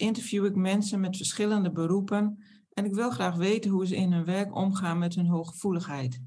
[0.00, 4.24] Interview ik mensen met verschillende beroepen en ik wil graag weten hoe ze in hun
[4.24, 6.20] werk omgaan met hun hooggevoeligheid.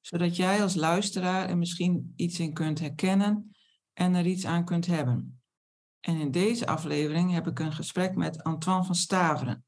[0.00, 3.56] Zodat jij als luisteraar er misschien iets in kunt herkennen
[3.92, 5.40] en er iets aan kunt hebben.
[6.00, 9.64] En in deze aflevering heb ik een gesprek met Antoine van Staveren.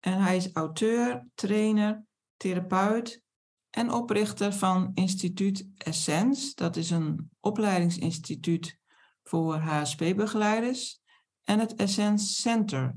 [0.00, 2.04] En hij is auteur, trainer,
[2.36, 3.22] therapeut
[3.70, 6.54] en oprichter van Instituut Essence.
[6.54, 8.78] Dat is een opleidingsinstituut
[9.22, 11.01] voor HSP-begeleiders
[11.44, 12.96] en het Essence Center.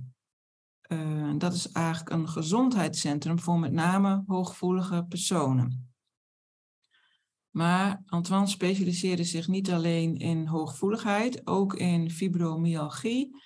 [0.88, 5.94] Uh, dat is eigenlijk een gezondheidscentrum voor met name hooggevoelige personen.
[7.50, 13.42] Maar Antoine specialiseerde zich niet alleen in hooggevoeligheid, ook in fibromyalgie,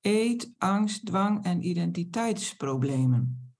[0.00, 3.52] eet, angst, dwang en identiteitsproblemen.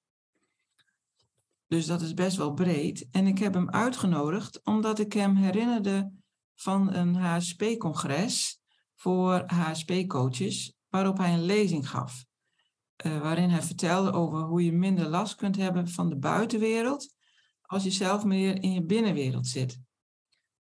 [1.66, 3.08] Dus dat is best wel breed.
[3.10, 6.12] En ik heb hem uitgenodigd omdat ik hem herinnerde
[6.54, 8.60] van een HSP-congres
[8.94, 12.24] voor HSP-coaches waarop hij een lezing gaf.
[13.06, 17.14] Uh, waarin hij vertelde over hoe je minder last kunt hebben van de buitenwereld
[17.62, 19.80] als je zelf meer in je binnenwereld zit.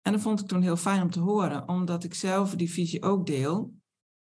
[0.03, 3.03] En dat vond ik toen heel fijn om te horen, omdat ik zelf die visie
[3.03, 3.75] ook deel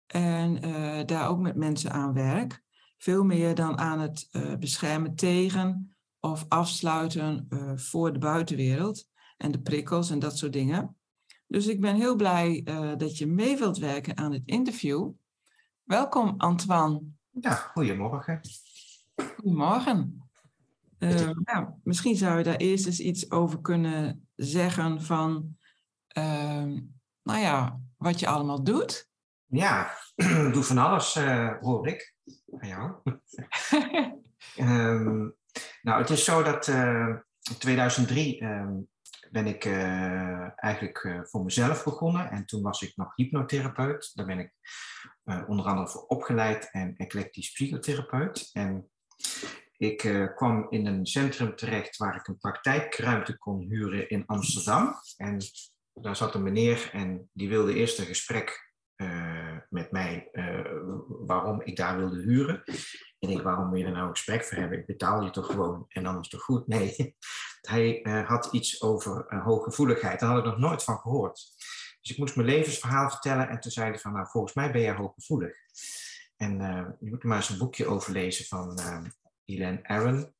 [0.06, 2.62] en uh, daar ook met mensen aan werk.
[2.98, 9.60] Veel meer dan aan het uh, beschermen tegen of afsluiten voor de buitenwereld en de
[9.60, 10.96] prikkels en dat soort dingen.
[11.46, 12.62] Dus ik ben heel blij
[12.98, 15.12] dat je mee wilt werken aan het interview.
[15.90, 17.00] Welkom, Antoine.
[17.30, 18.40] Ja, goedemorgen.
[19.36, 20.28] Goedemorgen.
[20.98, 25.56] Uh, ja, misschien zou je daar eerst eens iets over kunnen zeggen van,
[26.18, 26.78] uh,
[27.22, 29.08] nou ja, wat je allemaal doet.
[29.46, 32.14] Ja, ik doe van alles, uh, hoor ik,
[32.46, 32.96] van jou.
[34.58, 35.34] um,
[35.86, 38.88] nou, het is zo dat in 2003 um,
[39.30, 39.66] ben ik
[40.56, 44.10] eigenlijk voor mezelf begonnen en toen was ik nog hypnotherapeut.
[44.14, 44.52] Daar ben ik
[45.30, 48.50] uh, onder andere voor opgeleid en eclectisch psychotherapeut.
[48.52, 48.90] En
[49.76, 54.94] ik uh, kwam in een centrum terecht waar ik een praktijkruimte kon huren in Amsterdam.
[55.16, 55.38] En
[55.92, 60.30] daar zat een meneer en die wilde eerst een gesprek uh, met mij
[61.06, 62.62] waarom ik daar wilde huren.
[63.18, 64.78] En ik, waarom wil je er nou een gesprek voor hebben?
[64.78, 66.66] Ik betaal je toch gewoon en dan is het toch goed?
[66.66, 67.16] Nee,
[67.68, 70.20] hij had iets over hooggevoeligheid.
[70.20, 71.48] Daar had ik nog nooit van gehoord.
[72.00, 74.80] Dus ik moest mijn levensverhaal vertellen en toen zei hij van, nou, volgens mij ben
[74.80, 75.56] jij hooggevoelig.
[76.36, 79.04] En uh, je moet er maar eens een boekje over lezen van uh,
[79.44, 80.34] Elaine Aron.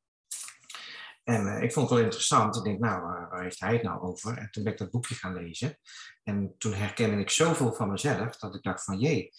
[1.25, 2.57] En uh, ik vond het wel interessant.
[2.57, 4.37] Ik denk, nou, waar, waar, heeft hij het nou over?
[4.37, 5.79] En toen ben ik dat boekje gaan lezen.
[6.23, 9.31] En toen herkende ik zoveel van mezelf dat ik dacht van, jee,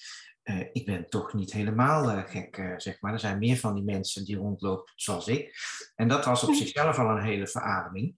[0.44, 3.14] uh, ik ben toch niet helemaal uh, gek, uh, zeg maar.
[3.14, 5.56] Er zijn meer van die mensen die rondlopen zoals ik.
[5.96, 8.16] En dat was op zichzelf al een hele verademing.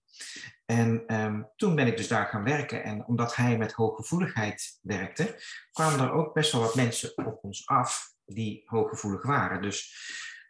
[0.65, 2.83] En um, toen ben ik dus daar gaan werken.
[2.83, 7.67] En omdat hij met hooggevoeligheid werkte, kwamen er ook best wel wat mensen op ons
[7.67, 9.61] af die hooggevoelig waren.
[9.61, 9.95] Dus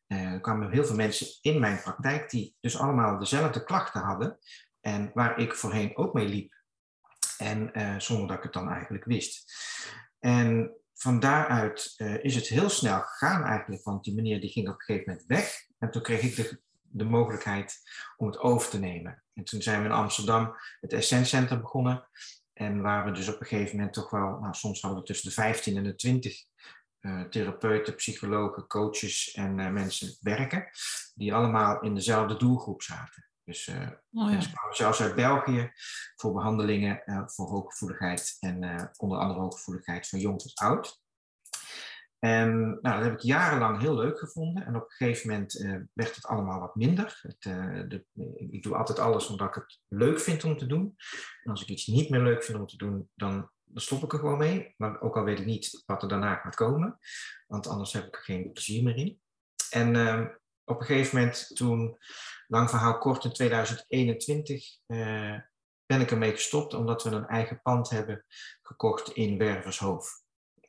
[0.08, 4.40] er kwamen heel veel mensen in mijn praktijk die dus allemaal dezelfde klachten hadden.
[4.82, 6.54] En waar ik voorheen ook mee liep.
[7.38, 7.72] En
[8.02, 9.54] zonder dat ik het dan eigenlijk wist.
[10.20, 14.68] En van daaruit uh, is het heel snel gegaan eigenlijk, want die meneer die ging
[14.68, 15.66] op een gegeven moment weg.
[15.80, 16.62] En toen kreeg ik de,
[16.94, 17.82] de mogelijkheid
[18.18, 19.24] om het over te nemen.
[19.34, 22.08] En toen zijn we in Amsterdam het Essence Center begonnen.
[22.54, 25.30] En waar we dus op een gegeven moment toch wel, nou, soms hadden we tussen
[25.30, 26.46] de 15 en de 20
[27.02, 30.70] uh, therapeuten, psychologen, coaches en uh, mensen werken,
[31.16, 33.28] die allemaal in dezelfde doelgroep zaten.
[33.44, 34.26] Dus uh, oh, ja.
[34.26, 35.72] mensen kwamen zelfs uit België
[36.16, 41.03] voor behandelingen voor hooggevoeligheid en onder andere hooggevoeligheid van jong tot oud.
[42.24, 44.66] En nou, dat heb ik jarenlang heel leuk gevonden.
[44.66, 47.20] En op een gegeven moment werd het allemaal wat minder.
[47.22, 47.42] Het,
[47.90, 48.06] de,
[48.50, 50.96] ik doe altijd alles omdat ik het leuk vind om te doen.
[51.44, 54.20] En als ik iets niet meer leuk vind om te doen, dan, stop ik er
[54.20, 54.74] gewoon mee.
[54.78, 57.00] Maar ook al weet ik niet wat er daarna gaat komen.
[57.48, 59.22] Want anders heb ik er geen plezier meer in.
[59.70, 60.28] En ehm,
[60.64, 61.98] op een gegeven moment toen
[62.48, 65.40] lang verhaal kort, in 2021 uh,
[65.86, 68.26] ben ik ermee gestopt omdat we een eigen pand hebben
[68.62, 70.23] gekocht in Wervershoofd.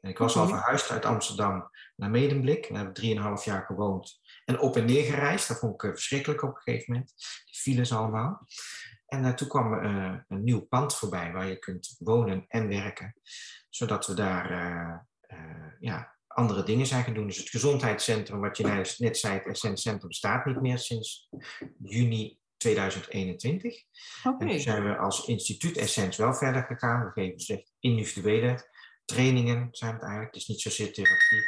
[0.05, 2.69] En ik was al verhuisd uit Amsterdam naar Medemblik.
[2.69, 5.49] Daar heb ik drieënhalf jaar gewoond en op en neer gereisd.
[5.49, 7.15] Dat vond ik verschrikkelijk op een gegeven moment.
[7.45, 8.47] Die files allemaal.
[9.07, 13.15] En toen kwam uh, een nieuw pand voorbij waar je kunt wonen en werken.
[13.69, 15.07] Zodat we daar
[15.81, 17.27] ja, andere dingen zijn gaan doen.
[17.27, 21.29] Dus het gezondheidscentrum, wat je net zei, het Essentcentrum, staat niet meer sinds
[21.83, 23.83] juni 2021.
[24.25, 24.39] Okay.
[24.39, 27.05] En toen zijn we als instituut Essent wel verder gegaan.
[27.05, 28.73] We geven dus individuele
[29.05, 30.35] trainingen, zijn het eigenlijk.
[30.35, 31.43] Is niet zozeer therapie,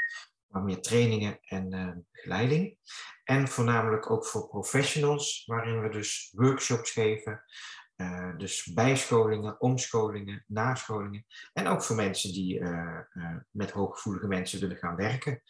[0.47, 2.79] maar meer trainingen en uh, begeleiding.
[3.25, 7.43] En voornamelijk ook voor professionals, waarin we dus workshops geven.
[7.97, 11.26] Uh, dus bijscholingen, omscholingen, nascholingen.
[11.53, 13.00] En ook voor mensen die uh,
[13.50, 15.43] met hooggevoelige mensen willen gaan werken.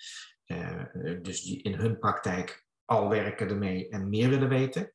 [1.23, 4.93] dus die in hun praktijk al werken ermee en meer willen weten.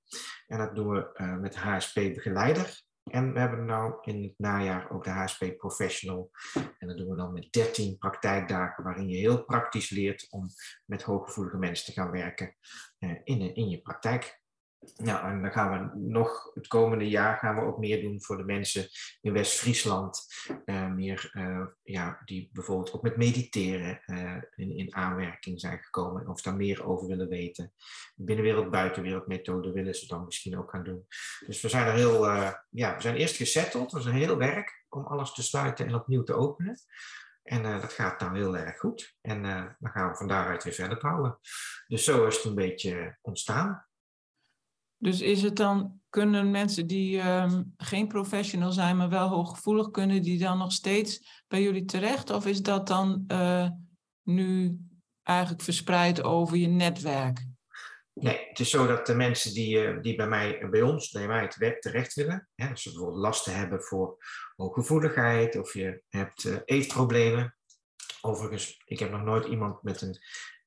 [0.48, 2.82] En dat doen we met HSP-begeleider.
[3.04, 6.32] En we hebben nu in het najaar ook de HSP Professional.
[6.78, 10.48] En dat doen we dan met 13 praktijkdagen, waarin je heel praktisch leert om
[10.86, 12.56] met hooggevoelige mensen te gaan werken
[13.24, 14.41] in, in je praktijk.
[15.04, 18.38] Ja, en dan gaan we nog het komende jaar gaan we ook meer doen voor
[18.38, 18.88] de mensen
[19.22, 20.26] in West-Friesland.
[20.66, 26.28] Uh, meer uh, ja, die bijvoorbeeld ook met mediteren uh, in, in aanwerking zijn gekomen.
[26.28, 27.74] Of daar meer over willen weten.
[28.16, 31.06] Binnenwereld, buitenwereld methode willen ze dan misschien ook gaan doen.
[31.46, 32.26] Dus we zijn er heel,
[32.70, 33.92] ja, we zijn eerst gesetteld.
[33.92, 36.80] Dat is een heel werk om alles te sluiten en opnieuw te openen.
[37.44, 39.16] En dat gaat nou heel erg goed.
[39.22, 39.44] En
[39.80, 41.40] dan gaan we van daaruit weer verder bouwen.
[41.88, 43.86] Dus zo is het een beetje ontstaan.
[45.02, 50.22] Dus is het dan, kunnen mensen die um, geen professional zijn, maar wel hooggevoelig, kunnen
[50.22, 52.30] die dan nog steeds bij jullie terecht?
[52.30, 53.70] Of is dat dan uh,
[54.24, 54.78] nu
[55.24, 57.46] eigenlijk verspreid over je netwerk?
[58.14, 61.28] Nee, het is zo dat de mensen die, uh, die bij mij, bij ons, bij
[61.28, 61.48] mij
[61.80, 64.18] terecht willen, hè, als ze bijvoorbeeld lasten hebben voor
[64.56, 67.56] hooggevoeligheid of je hebt uh, eetproblemen.
[68.22, 70.18] Overigens, ik heb nog nooit iemand met een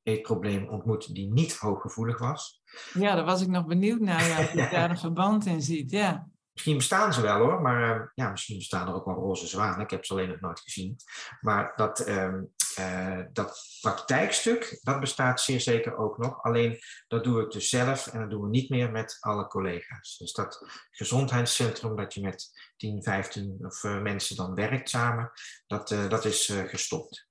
[0.05, 2.62] eetprobleem ontmoet die niet hooggevoelig was.
[2.93, 5.91] Ja, daar was ik nog benieuwd naar, ja, of je daar een verband in ziet.
[5.91, 6.29] Ja.
[6.53, 9.81] Misschien bestaan ze wel hoor, maar uh, ja, misschien bestaan er ook wel roze zwanen.
[9.81, 10.97] Ik heb ze alleen nog nooit gezien.
[11.41, 12.35] Maar dat, uh,
[12.79, 16.43] uh, dat praktijkstuk, dat bestaat zeer zeker ook nog.
[16.43, 16.79] Alleen
[17.09, 20.17] dat doe ik dus zelf en dat doen we niet meer met alle collega's.
[20.17, 25.31] Dus dat gezondheidscentrum dat je met 10, 15 of eh, mensen dan werkt samen,
[25.67, 27.27] dat, dat is gestopt.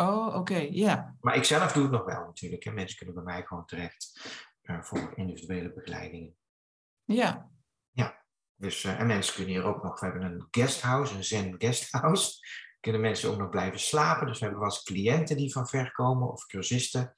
[0.00, 1.16] Oh, oké, ja.
[1.20, 2.64] Maar ik zelf doe het nog wel natuurlijk.
[2.64, 4.20] En mensen kunnen bij mij gewoon terecht
[4.62, 6.36] uh, voor individuele begeleidingen.
[7.04, 7.50] Ja.
[7.90, 8.24] Ja,
[8.54, 12.46] dus, uh, en mensen kunnen hier ook nog, we hebben een guesthouse, een zen guesthouse.
[12.80, 14.26] Kunnen mensen ook nog blijven slapen.
[14.26, 17.14] Dus we hebben wel eens cliënten die van ver komen of cursisten.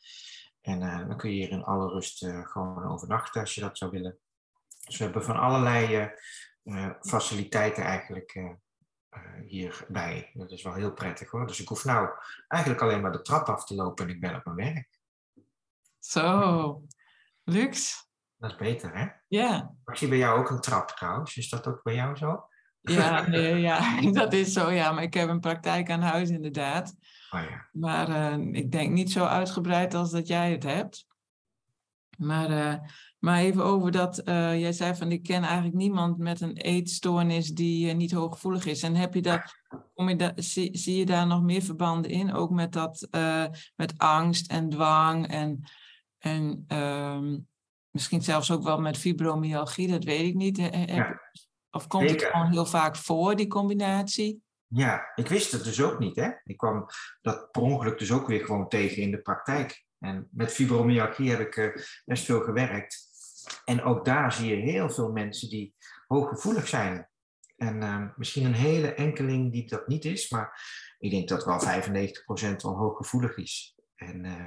[0.60, 3.90] En uh, dan kun je hier in alle rust gewoon overnachten als je dat zou
[3.90, 4.18] willen.
[4.86, 6.10] Dus we hebben van allerlei
[7.00, 8.58] faciliteiten eigenlijk
[9.46, 10.30] hierbij.
[10.34, 11.46] Dat is wel heel prettig hoor.
[11.46, 12.08] Dus ik hoef nou
[12.48, 14.88] eigenlijk alleen maar de trap af te lopen en ik ben op mijn werk.
[15.98, 16.82] Zo,
[17.44, 18.04] luxe.
[18.36, 19.08] Dat is beter hè?
[19.28, 19.74] Ja.
[19.86, 21.36] Ik zie bij jou ook een trap trouwens.
[21.36, 22.48] Is dat ook bij jou zo?
[22.80, 24.92] Ja, nee, ja, dat is zo ja.
[24.92, 26.94] Maar ik heb een praktijk aan huis inderdaad.
[27.30, 27.68] Oh, ja.
[27.72, 31.06] Maar uh, ik denk niet zo uitgebreid als dat jij het hebt.
[32.18, 32.74] Maar uh,
[33.20, 37.48] maar even over dat, uh, jij zei van ik ken eigenlijk niemand met een eetstoornis
[37.48, 38.82] die uh, niet hooggevoelig is.
[38.82, 39.42] En heb je dat,
[39.94, 42.32] kom je da, zie, zie, je daar nog meer verbanden in?
[42.32, 43.44] Ook met dat, uh,
[43.76, 45.62] met angst en dwang en,
[46.18, 47.48] en um,
[47.90, 50.56] misschien zelfs ook wel met fibromyalgie, dat weet ik niet.
[50.86, 51.20] Ja.
[51.70, 52.26] Of komt Zeker.
[52.26, 54.42] het gewoon heel vaak voor, die combinatie?
[54.66, 56.16] Ja, ik wist het dus ook niet.
[56.16, 56.30] Hè?
[56.44, 56.86] Ik kwam
[57.20, 59.84] dat per ongeluk dus ook weer gewoon tegen in de praktijk.
[59.98, 63.09] En met fibromyalgie heb ik best veel gewerkt.
[63.64, 65.74] En ook daar zie je heel veel mensen die
[66.06, 67.08] hooggevoelig zijn.
[67.56, 70.62] En uh, misschien een hele enkeling die dat niet is, maar
[70.98, 73.78] ik denk dat wel 95% wel hooggevoelig is.
[73.94, 74.46] En, uh,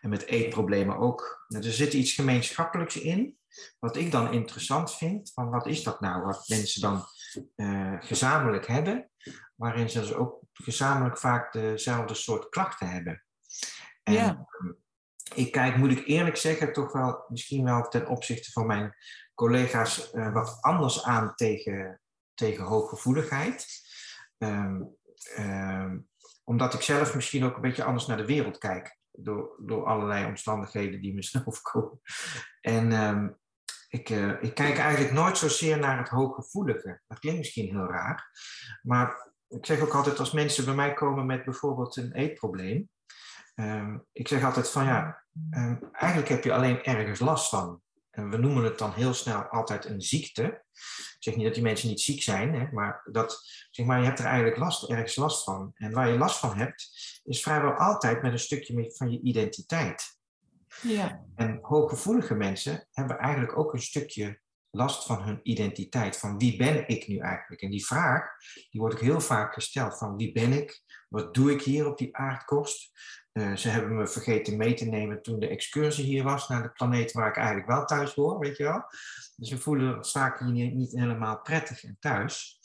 [0.00, 1.44] en met eetproblemen ook.
[1.48, 3.38] Nou, er zit iets gemeenschappelijks in,
[3.78, 5.32] wat ik dan interessant vind.
[5.32, 7.04] Van wat is dat nou, wat mensen dan
[7.56, 9.10] uh, gezamenlijk hebben,
[9.54, 13.24] waarin ze dus ook gezamenlijk vaak dezelfde soort klachten hebben.
[14.02, 14.46] En, ja.
[15.30, 18.94] Ehm, ik kijk, moet ik eerlijk zeggen, toch wel misschien wel ten opzichte van mijn
[19.34, 22.00] collega's uh, wat anders aan tegen,
[22.34, 23.66] tegen hooggevoeligheid.
[24.38, 26.08] Um,
[26.44, 28.98] omdat ik zelf misschien ook een beetje anders naar de wereld kijk.
[29.10, 32.00] Door, door allerlei omstandigheden die me snel overkomen.
[32.60, 33.38] En um,
[33.88, 37.00] ik, uh, ik kijk eigenlijk nooit zozeer naar het hooggevoelige.
[37.06, 38.30] Dat klinkt misschien heel raar.
[38.82, 42.88] Maar ik zeg ook altijd als mensen bij mij komen met bijvoorbeeld een eetprobleem.
[43.54, 47.82] Um, ik zeg altijd van ja, um, eigenlijk heb je alleen ergens last van.
[48.10, 50.62] en we noemen het dan heel snel altijd een ziekte.
[51.16, 54.04] Ik zeg niet dat die mensen niet ziek zijn, hè, maar, dat, zeg maar je
[54.04, 55.72] hebt er eigenlijk last, ergens last van.
[55.74, 56.90] En waar je last van hebt,
[57.24, 60.18] is vrijwel altijd met een stukje van je identiteit.
[60.82, 61.24] Ja.
[61.34, 66.16] En hooggevoelige mensen hebben eigenlijk ook een stukje last van hun identiteit.
[66.16, 67.62] Van wie ben ik nu eigenlijk?
[67.62, 68.28] En die vraag,
[68.70, 69.98] die wordt ook heel vaak gesteld.
[69.98, 70.82] Van wie ben ik?
[71.08, 72.90] Wat doe ik hier op die aardkorst?
[73.34, 76.70] Uh, ze hebben me vergeten mee te nemen toen de excursie hier was naar de
[76.70, 78.84] planeet waar ik eigenlijk wel thuis hoor, weet je wel.
[79.36, 82.60] Dus ze voelen vaak hier niet, helemaal prettig en thuis.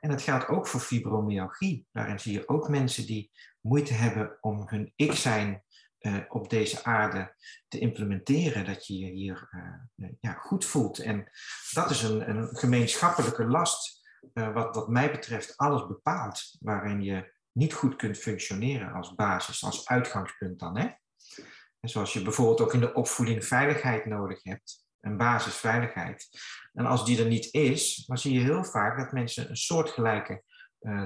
[0.00, 1.86] En dat geldt ook voor fibromyalgie.
[1.92, 5.62] Daarin zie je ook mensen die moeite hebben om hun ik-zijn
[6.00, 7.34] uh, op deze aarde
[7.68, 9.48] te implementeren, dat je je hier
[9.96, 10.98] uh, ja, goed voelt.
[10.98, 11.30] En
[11.70, 14.02] dat is een, een gemeenschappelijke last,
[14.32, 19.88] wat, wat mij betreft alles bepaalt, waarin je niet goed kunt functioneren als basis, als
[19.88, 20.78] uitgangspunt dan.
[20.78, 20.84] Hè?
[21.80, 26.28] En zoals je bijvoorbeeld ook in de opvoeding veiligheid nodig hebt, een basisveiligheid.
[26.72, 30.42] En als die er niet is, dan zie je heel vaak dat mensen een soortgelijke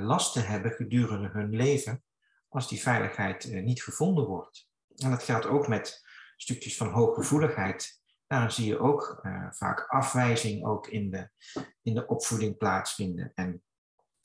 [0.01, 2.03] lasten hebben gedurende hun leven,
[2.49, 4.69] als die veiligheid niet gevonden wordt.
[4.97, 8.01] En dat geldt ook met stukjes van hooggevoeligheid.
[8.27, 11.31] Daar zie je ook uh, vaak afwijzing ook in de,
[11.83, 13.33] in de opvoeding plaatsvinden.
[13.35, 13.63] En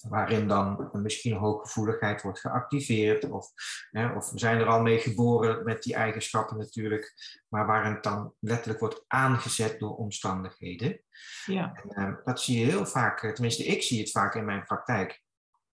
[0.10, 3.30] waarin dan misschien hooggevoeligheid wordt geactiveerd.
[3.30, 3.48] Of,
[3.92, 7.14] hè, of we zijn er al mee geboren met die eigenschappen natuurlijk.
[7.50, 11.02] Maar waarin het dan letterlijk wordt aangezet door omstandigheden.
[11.46, 11.74] Ja.
[11.74, 14.64] En, uh, dat zie je heel vaak, eh, tenminste ik zie het vaak in mijn
[14.64, 15.22] praktijk.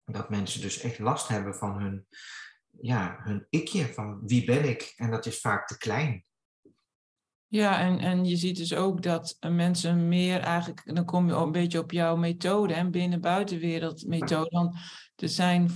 [0.05, 2.07] Dat mensen dus echt last hebben van hun
[2.81, 4.93] ja, hun ikje van wie ben ik?
[4.95, 6.25] En dat is vaak te klein.
[7.49, 11.51] Ja, en, en je ziet dus ook dat mensen meer eigenlijk, dan kom je een
[11.51, 14.49] beetje op jouw methode en binnen-buitenwereld methode.
[14.49, 14.75] Want
[15.15, 15.69] er zijn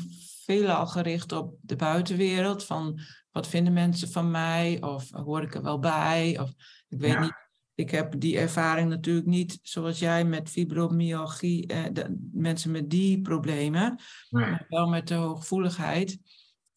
[0.46, 3.00] veelal gericht op de buitenwereld, van
[3.32, 6.50] wat vinden mensen van mij, of hoor ik er wel bij, of
[6.89, 7.42] ik weet niet.
[7.75, 13.22] Ik heb die ervaring natuurlijk niet zoals jij met fibromyalgie, eh, de, mensen met die
[13.22, 14.00] problemen,
[14.30, 14.50] nee.
[14.50, 16.20] maar wel met de hooggevoeligheid.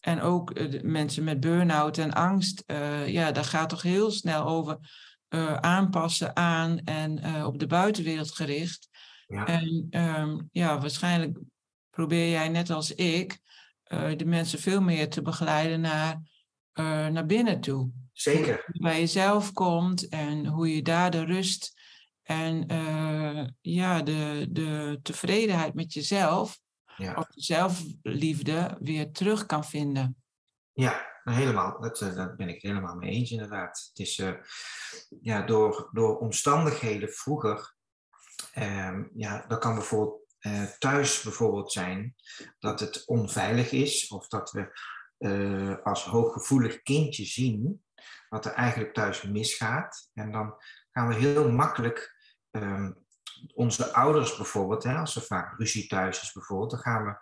[0.00, 4.47] En ook uh, mensen met burn-out en angst, uh, ja, daar gaat toch heel snel
[4.47, 4.79] over
[5.29, 8.88] uh, aanpassen aan en op de buitenwereld gericht.
[9.26, 9.47] Ja.
[9.47, 11.38] En um, ja, waarschijnlijk
[11.91, 13.38] probeer jij net als ik
[14.17, 16.23] de mensen veel meer te begeleiden naar,
[17.11, 17.91] naar binnen toe.
[18.12, 18.55] Zeker.
[18.55, 21.81] Hoe je bij jezelf komt en hoe je daar de rust
[22.23, 22.67] en
[23.61, 26.59] ja, de, de tevredenheid met jezelf
[26.97, 27.15] ja.
[27.15, 30.17] of zelfliefde weer terug kan vinden.
[30.73, 31.81] Ja, nou, helemaal.
[31.81, 33.87] Dat, uh, daar ben ik het helemaal mee eens inderdaad.
[33.88, 34.35] Het is uh,
[35.21, 37.75] ja, door, door omstandigheden vroeger,
[38.59, 42.15] um, ja, dat kan bijvoorbeeld uh, thuis bijvoorbeeld zijn
[42.59, 44.85] dat het onveilig is of dat we
[45.83, 47.85] als hooggevoelig kindje zien
[48.29, 50.11] wat er eigenlijk thuis misgaat.
[50.15, 50.55] En dan
[50.93, 52.17] gaan we heel makkelijk
[52.50, 53.05] um,
[53.55, 57.17] onze ouders bijvoorbeeld, hè, als er vaak ruzie thuis is bijvoorbeeld, dan gaan we,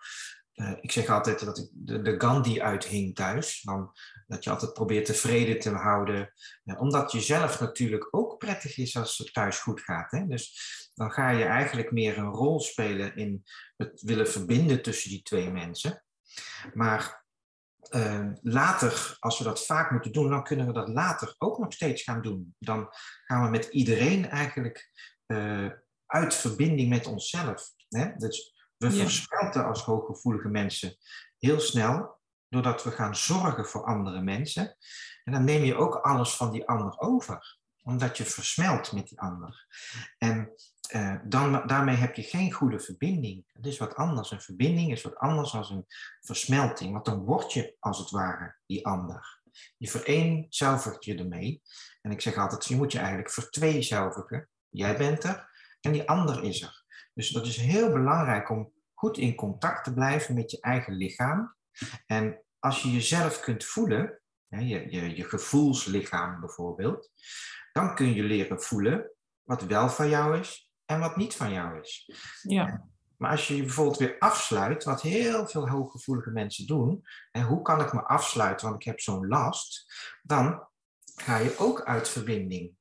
[0.54, 3.92] uh, ik zeg altijd dat ik de, de Gandhi uithing thuis, dan,
[4.26, 6.32] dat je altijd probeert tevreden te houden,
[6.78, 10.10] omdat je zelf natuurlijk ook prettig is als het thuis goed gaat.
[10.10, 10.26] Hè?
[10.26, 10.58] Dus
[10.94, 13.44] dan ga je eigenlijk meer een rol spelen in
[13.76, 16.04] het willen verbinden tussen die twee mensen.
[16.74, 17.24] Maar
[17.90, 21.72] uh, later, als we dat vaak moeten doen, dan kunnen we dat later ook nog
[21.72, 22.54] steeds gaan doen.
[22.58, 22.88] Dan
[23.24, 24.90] gaan we met iedereen eigenlijk
[25.26, 25.70] uh,
[26.06, 27.70] uit verbinding met onszelf.
[27.88, 28.16] Hè?
[28.16, 29.02] Dus we Ja.
[29.02, 30.96] versmelten als hooggevoelige mensen
[31.38, 34.76] heel snel, doordat we gaan zorgen voor andere mensen.
[35.24, 39.20] En dan neem je ook alles van die ander over, omdat je versmelt met die
[39.20, 39.66] ander.
[40.18, 40.52] En
[40.88, 43.44] eh, dan, daarmee heb je geen goede verbinding.
[43.52, 44.30] Het is wat anders.
[44.30, 45.86] Een verbinding is wat anders dan een
[46.20, 49.42] versmelting, want dan word je als het ware die ander.
[49.76, 51.62] Je vereenzelvigt je ermee.
[52.02, 54.48] En ik zeg altijd, je moet je eigenlijk vertweezelvigen.
[54.68, 55.52] Jij bent er
[55.84, 56.84] en die ander is er.
[57.14, 61.56] Dus dat is heel belangrijk om goed in contact te blijven met je eigen lichaam.
[62.06, 67.10] En als je jezelf kunt voelen, hè, je, je, je gevoelslichaam bijvoorbeeld,
[67.72, 69.10] dan kun je leren voelen
[69.42, 72.10] wat wel van jou is en wat niet van jou is.
[72.42, 72.88] Ja.
[73.16, 77.62] Maar als je je bijvoorbeeld weer afsluit, wat heel veel hooggevoelige mensen doen, en hoe
[77.62, 80.68] kan ik me afsluiten, want ik heb zo'n last, dan
[81.14, 82.76] ga je ook uit verbinding.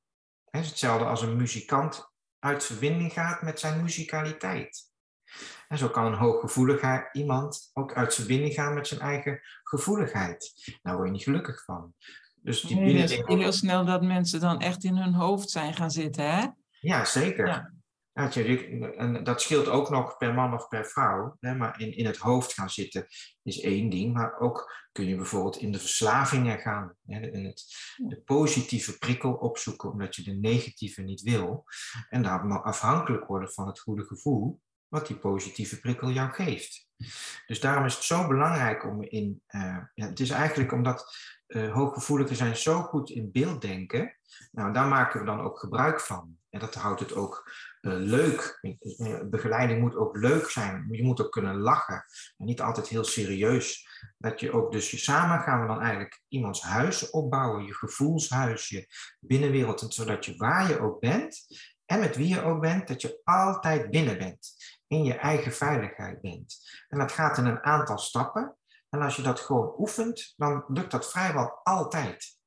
[0.50, 2.13] Het is hetzelfde als een muzikant
[2.44, 4.92] uit verbinding gaat met zijn muzikaliteit.
[5.68, 10.54] En zo kan een hooggevoelige iemand ook uit verbinding gaan met zijn eigen gevoeligheid.
[10.82, 11.94] Daar word je niet gelukkig van.
[12.42, 15.92] Dus die Nee, binnendingen- heel snel dat mensen dan echt in hun hoofd zijn gaan
[15.92, 16.46] zitten, hè?
[16.80, 17.48] Ja, zeker.
[17.48, 17.72] Ja.
[18.14, 21.38] En dat scheelt ook nog per man of per vrouw.
[21.40, 23.06] Hè, maar in, in het hoofd gaan zitten
[23.44, 24.14] is één ding.
[24.14, 26.96] Maar ook kun je bijvoorbeeld in de verslavingen gaan.
[27.06, 27.64] Hè, in het,
[27.96, 31.64] de positieve prikkel opzoeken omdat je de negatieve niet wil.
[32.10, 34.62] En daar afhankelijk worden van het goede gevoel
[34.94, 36.88] wat die positieve prikkel jou geeft.
[37.46, 39.42] Dus daarom is het zo belangrijk om in.
[39.50, 41.16] Uh, ja, het is eigenlijk omdat
[41.48, 44.18] uh, hooggevoeligen zijn zo goed in beelddenken.
[44.52, 46.38] Nou, daar maken we dan ook gebruik van.
[46.50, 48.60] En dat houdt het ook uh, leuk.
[49.26, 50.88] Begeleiding moet ook leuk zijn.
[50.92, 52.06] Je moet ook kunnen lachen.
[52.38, 53.88] En niet altijd heel serieus.
[54.18, 57.66] Dat je ook, dus samen gaan we dan eigenlijk iemands huis opbouwen.
[57.66, 58.88] Je gevoelshuis, je
[59.20, 59.94] binnenwereld.
[59.94, 61.46] Zodat je waar je ook bent
[61.86, 64.54] en met wie je ook bent, dat je altijd binnen bent.
[64.88, 66.58] In je eigen veiligheid bent.
[66.88, 68.56] En dat gaat in een aantal stappen.
[68.90, 72.38] En als je dat gewoon oefent, dan lukt dat vrijwel altijd.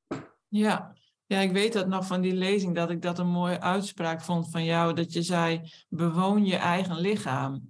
[0.47, 4.21] Ja, ja, ik weet dat nog van die lezing, dat ik dat een mooie uitspraak
[4.21, 7.61] vond van jou, dat je zei, bewoon je eigen lichaam.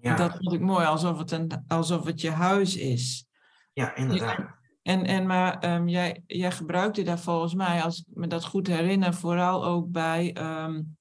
[0.00, 0.16] Ja.
[0.16, 3.26] Dat vond ik mooi, alsof het, een, alsof het je huis is.
[3.72, 4.60] Ja, inderdaad.
[4.82, 8.66] En, en maar um, jij, jij gebruikte daar volgens mij, als ik me dat goed
[8.66, 10.96] herinner, vooral ook bij um,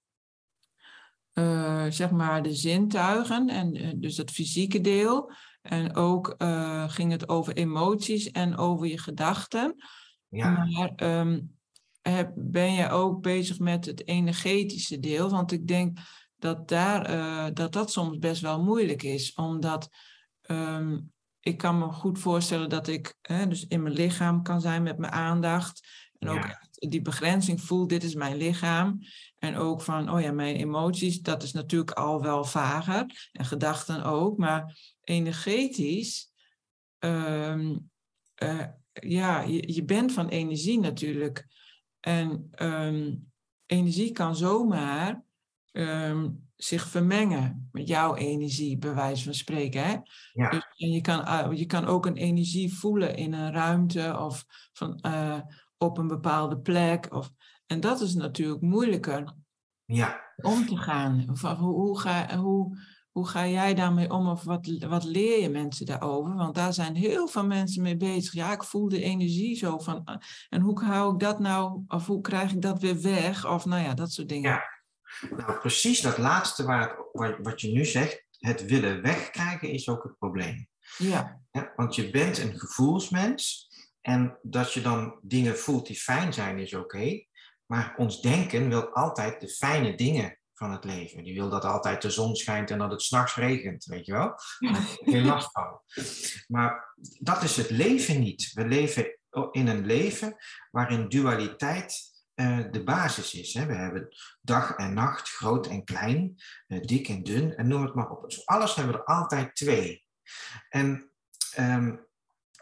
[1.34, 5.32] uh, zeg maar de zintuigen, en uh, dus het fysieke deel.
[5.62, 9.76] En ook uh, ging het over emoties en over je gedachten.
[10.28, 10.66] Ja.
[10.66, 11.58] Maar um,
[12.36, 15.30] ben je ook bezig met het energetische deel?
[15.30, 15.98] Want ik denk
[16.38, 19.34] dat daar, uh, dat, dat soms best wel moeilijk is.
[19.34, 19.90] Omdat
[20.42, 24.84] um, ik kan me goed voorstellen dat ik hè, dus in mijn lichaam kan zijn
[24.84, 25.88] met mijn aandacht.
[26.20, 26.58] En ook
[26.90, 29.00] die begrenzing voel, dit is mijn lichaam.
[29.38, 33.30] En ook van, oh ja, mijn emoties, dat is natuurlijk al wel vager.
[33.32, 34.38] En gedachten ook.
[34.38, 36.32] Maar energetisch,
[37.00, 37.90] um,
[38.44, 41.48] uh, ja, je, je bent van energie natuurlijk
[42.00, 43.32] en um,
[43.66, 45.24] energie kan zomaar
[45.72, 49.84] um, zich vermengen met jouw energie, bij wijze van spreken.
[49.84, 49.96] Hè?
[50.34, 50.50] Ja.
[50.50, 54.46] Dus, en je kan, uh, je kan ook een energie voelen in een ruimte of
[54.74, 55.40] van, uh,
[55.82, 57.14] op een bepaalde plek.
[57.14, 57.32] Of,
[57.66, 59.34] en dat is natuurlijk moeilijker
[59.86, 60.22] ja.
[60.36, 61.26] om te gaan.
[61.30, 62.78] Of, hoe, hoe, ga, hoe,
[63.12, 66.36] hoe ga jij daarmee om of wat, wat leer je mensen daarover?
[66.36, 68.34] Want daar zijn heel veel mensen mee bezig.
[68.34, 70.04] Ja, ik voel de energie zo van.
[70.04, 73.48] Ah, en hoe hou ik dat nou, of hoe krijg ik dat weer weg?
[73.48, 74.52] Of nou ja, dat soort dingen.
[74.52, 74.64] Ja,
[75.36, 76.96] nou precies dat laatste waar
[77.42, 80.68] wat je nu zegt, het willen wegkrijgen, is ook het probleem.
[80.98, 81.42] Ja.
[81.52, 81.74] ja.
[81.76, 83.70] Want je bent een gevoelsmens
[84.02, 87.26] en dat je dan dingen voelt die fijn zijn, is oké.
[87.66, 91.24] Maar ons denken wil altijd de fijne dingen van het leven.
[91.24, 94.34] Die wil dat altijd de zon schijnt en dat het s'nachts regent, weet je wel?
[95.12, 95.82] Geen last van.
[96.48, 98.52] Maar dat is het leven niet.
[98.54, 99.18] We leven
[99.52, 100.36] in een leven
[100.72, 103.54] waarin dualiteit uh, de basis is.
[103.54, 103.66] Hè?
[103.66, 104.08] We hebben
[104.42, 106.36] dag en nacht, groot en klein,
[106.68, 108.24] uh, dik en dun, en noem het maar op.
[108.24, 110.06] Dus alles hebben we er altijd twee.
[110.70, 111.12] En
[111.60, 112.10] um,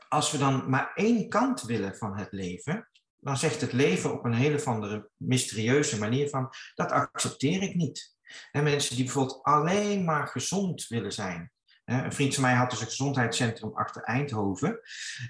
[0.10, 4.26] als we dan maar één kant willen van het leven, dan zegt het leven op
[4.26, 8.18] een hele andere mysterieuze manier van, dat accepteer ik niet.
[8.52, 11.52] En mensen die bijvoorbeeld alleen maar gezond willen zijn.
[11.86, 14.80] Een vriend van mij had dus een gezondheidscentrum achter Eindhoven.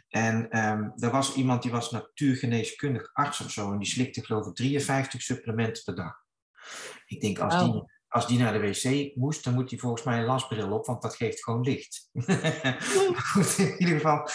[0.07, 3.71] En um, er was iemand die was natuurgeneeskundig arts of zo.
[3.71, 6.13] En die slikte geloof ik 53 supplementen per dag.
[7.05, 10.19] Ik denk, als, die, als die naar de wc moest, dan moet hij volgens mij
[10.19, 12.09] een lasbril op, want dat geeft gewoon licht.
[13.31, 14.27] Goed, in ieder geval,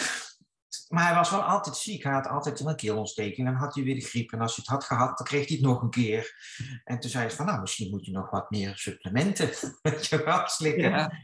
[0.87, 2.03] maar hij was wel altijd ziek.
[2.03, 3.47] Hij had altijd een keelontsteking.
[3.47, 4.31] Dan had hij weer de griep.
[4.31, 6.33] En als hij het had gehad, dan kreeg hij het nog een keer.
[6.83, 9.47] En toen zei hij van, nou, misschien moet je nog wat meer supplementen
[10.09, 11.19] je wel slikken.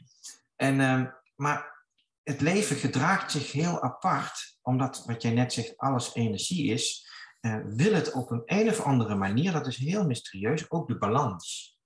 [0.55, 1.85] En, uh, maar
[2.23, 4.57] het leven gedraagt zich heel apart.
[4.61, 7.09] Omdat, wat jij net zegt, alles energie is.
[7.41, 10.97] Uh, wil het op een, een of andere manier, dat is heel mysterieus, ook de
[10.97, 11.77] balans.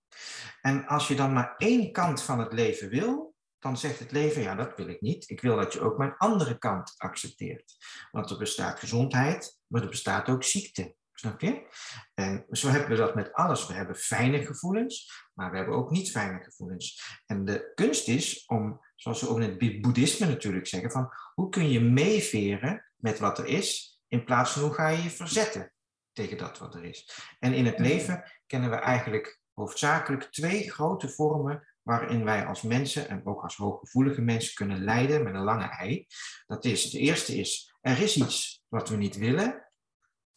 [0.61, 4.41] En als je dan maar één kant van het leven wil, dan zegt het leven,
[4.41, 5.29] ja, dat wil ik niet.
[5.29, 7.75] Ik wil dat je ook mijn andere kant accepteert.
[8.11, 10.95] Want er bestaat gezondheid, maar er bestaat ook ziekte.
[11.13, 11.67] Snap je?
[12.13, 13.67] En zo hebben we dat met alles.
[13.67, 17.19] We hebben fijne gevoelens, maar we hebben ook niet fijne gevoelens.
[17.25, 21.49] En de kunst is om, zoals we ook in het boeddhisme natuurlijk zeggen, van hoe
[21.49, 25.73] kun je meeveren met wat er is, in plaats van hoe ga je je verzetten
[26.13, 27.09] tegen dat wat er is.
[27.39, 33.09] En in het leven kennen we eigenlijk hoofdzakelijk twee grote vormen waarin wij als mensen
[33.09, 36.07] en ook als hooggevoelige mensen kunnen leiden met een lange ei.
[36.47, 39.71] Dat is, de eerste is, er is iets wat we niet willen.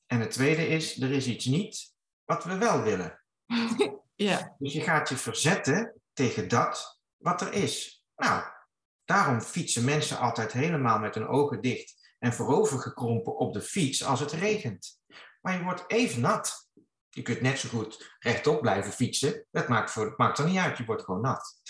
[0.06, 3.22] En het tweede is, er is iets niet wat we wel willen.
[4.14, 4.54] Ja.
[4.58, 8.04] Dus je gaat je verzetten tegen dat wat er is.
[8.16, 8.42] Nou,
[9.04, 14.20] daarom fietsen mensen altijd helemaal met hun ogen dicht en voorovergekrompen op de fiets als
[14.20, 15.00] het regent.
[15.40, 16.67] Maar je wordt even nat.
[17.18, 19.46] Je kunt net zo goed rechtop blijven fietsen.
[19.50, 21.60] Dat maakt, voor, maakt er niet uit, je wordt gewoon nat.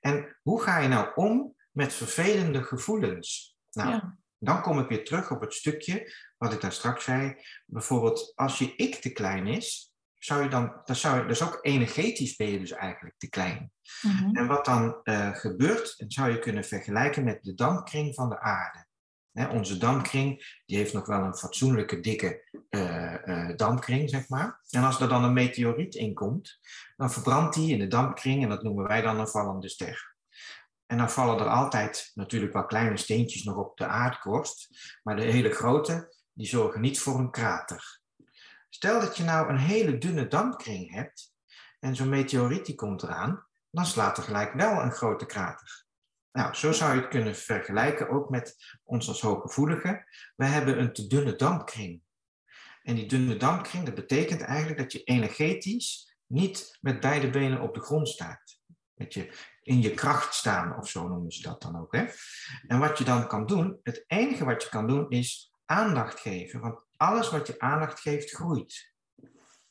[0.00, 3.56] En hoe ga je nou om met vervelende gevoelens?
[3.72, 4.16] Nou, Ja.
[4.38, 7.34] dan kom ik weer terug op het stukje wat ik daar straks zei.
[7.66, 11.58] Bijvoorbeeld, als je ik te klein is, zou je dan, dan zou je, dus ook
[11.60, 13.72] energetisch ben je dus eigenlijk te klein.
[14.02, 14.36] Mhm.
[14.36, 18.86] En wat dan eh, gebeurt, zou je kunnen vergelijken met de dampkring van de aarde.
[19.38, 24.60] Hè, onze dampkring die heeft nog wel een fatsoenlijke dikke eh, eh, dampkring, zeg maar.
[24.70, 26.58] En als er dan een meteoriet in komt,
[26.96, 30.16] dan verbrandt die in de dampkring en dat noemen wij dan een vallende ster.
[30.86, 34.68] En dan vallen er altijd natuurlijk wel kleine steentjes nog op de aardkorst,
[35.02, 38.00] maar de hele grote, die zorgen niet voor een krater.
[38.68, 41.34] Stel dat je nou een hele dunne dampkring hebt
[41.80, 45.86] en zo'n meteoriet die komt eraan, dan slaat er gelijk wel een grote krater.
[46.32, 50.04] Nou, zo zou je het kunnen vergelijken ook met ons als hooggevoelige.
[50.36, 52.02] We hebben een te dunne dampkring.
[52.82, 57.74] En die dunne dampkring, dat betekent eigenlijk dat je energetisch niet met beide benen op
[57.74, 58.60] de grond staat.
[58.94, 61.94] Dat je in je kracht staan, of zo noemen ze dat dan ook.
[61.94, 62.06] Hè?
[62.66, 66.60] En wat je dan kan doen, het enige wat je kan doen is aandacht geven.
[66.60, 68.92] Want alles wat je aandacht geeft, groeit.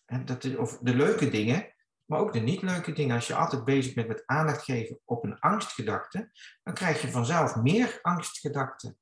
[0.05, 1.73] En dat of de leuke dingen,
[2.07, 3.15] maar ook de niet leuke dingen.
[3.15, 6.31] Als je altijd bezig bent met aandacht geven op een angstgedachte,
[6.63, 8.97] dan krijg je vanzelf meer angstgedachten.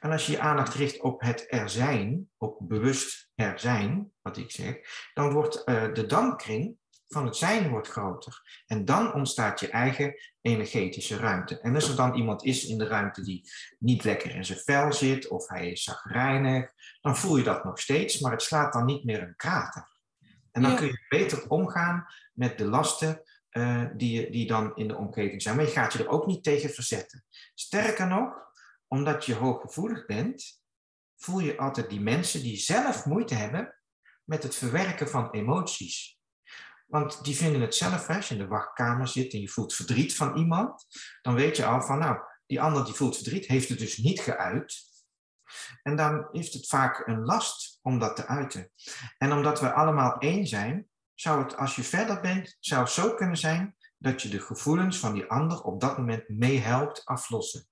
[0.00, 4.36] En als je je aandacht richt op het er zijn, op bewust er zijn, wat
[4.36, 4.76] ik zeg,
[5.14, 6.76] dan wordt eh, de dampkring
[7.08, 8.62] van het zijn wordt groter.
[8.66, 11.60] En dan ontstaat je eigen energetische ruimte.
[11.60, 14.92] En als er dan iemand is in de ruimte die niet lekker in zijn vel
[14.92, 18.84] zit, of hij is zagrijnig, dan voel je dat nog steeds, maar het slaat dan
[18.84, 19.95] niet meer een krater.
[20.56, 20.76] En dan Ja.
[20.76, 25.42] kun je beter omgaan met de lasten eh, die, je- die dan in de omgeving
[25.42, 25.56] zijn.
[25.56, 27.24] Maar je gaat je er ook niet tegen verzetten.
[27.54, 28.34] Sterker nog,
[28.88, 30.60] omdat je hooggevoelig bent,
[31.16, 33.74] voel je altijd die mensen die zelf moeite hebben
[34.24, 36.18] met het verwerken van emoties.
[36.86, 40.14] Want die vinden het zelf, als je in de wachtkamer zit en je voelt verdriet
[40.16, 40.86] van iemand,
[41.22, 44.20] dan weet je al van, nou, die ander die voelt verdriet, heeft het dus niet
[44.20, 44.84] geuit.
[45.82, 48.70] En dan heeft het vaak een last om dat te uiten.
[49.18, 53.36] En omdat we allemaal één zijn, zou het, als je verder bent, zou zo kunnen
[53.36, 57.66] zijn dat je de gevoelens van die ander op dat moment meehelpt aflossen.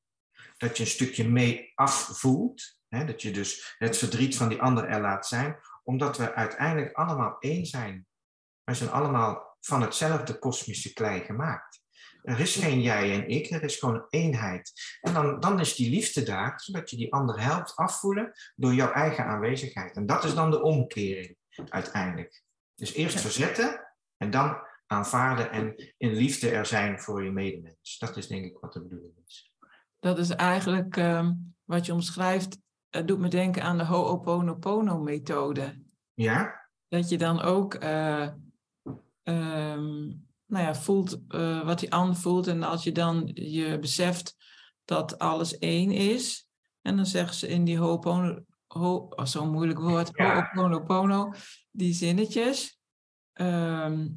[0.57, 4.85] Dat je een stukje mee afvoelt, hè, dat je dus het verdriet van die ander
[4.85, 8.07] er laat zijn, omdat we uiteindelijk allemaal één zijn.
[8.64, 11.84] Wij zijn allemaal van hetzelfde kosmische klei gemaakt.
[12.25, 14.73] Er is geen jij en ik, er is gewoon een eenheid.
[15.01, 18.93] En dan, dan is die liefde daar, zodat je die ander helpt afvoelen door jouw
[18.93, 19.97] eigen aanwezigheid.
[19.97, 21.37] En dat is dan de omkering
[21.69, 22.43] uiteindelijk.
[22.75, 24.57] Dus eerst verzetten en dan
[24.87, 27.99] aanvaarden en in liefde er zijn voor je medemens.
[27.99, 29.53] Dat is denk ik wat de bedoeling is.
[29.99, 31.33] Dat is eigenlijk ehm,
[31.65, 32.59] wat je omschrijft,
[32.91, 35.83] het doet me denken aan de Ho'oponopono-methode.
[36.15, 36.69] Ja?
[36.89, 38.29] Dat je dan ook eh,
[39.23, 40.13] ehm,
[40.55, 42.47] nou ja, voelt eh, wat die ander voelt.
[42.47, 44.37] En als je dan je beseft
[44.85, 46.47] dat alles één is.
[46.83, 50.35] En dan zeggen ze in die Ho'opono, ho, oh, zo'n moeilijk woord, Ja.
[50.35, 51.33] Ho'oponopono,
[51.71, 52.79] die zinnetjes.
[53.33, 54.09] ehm,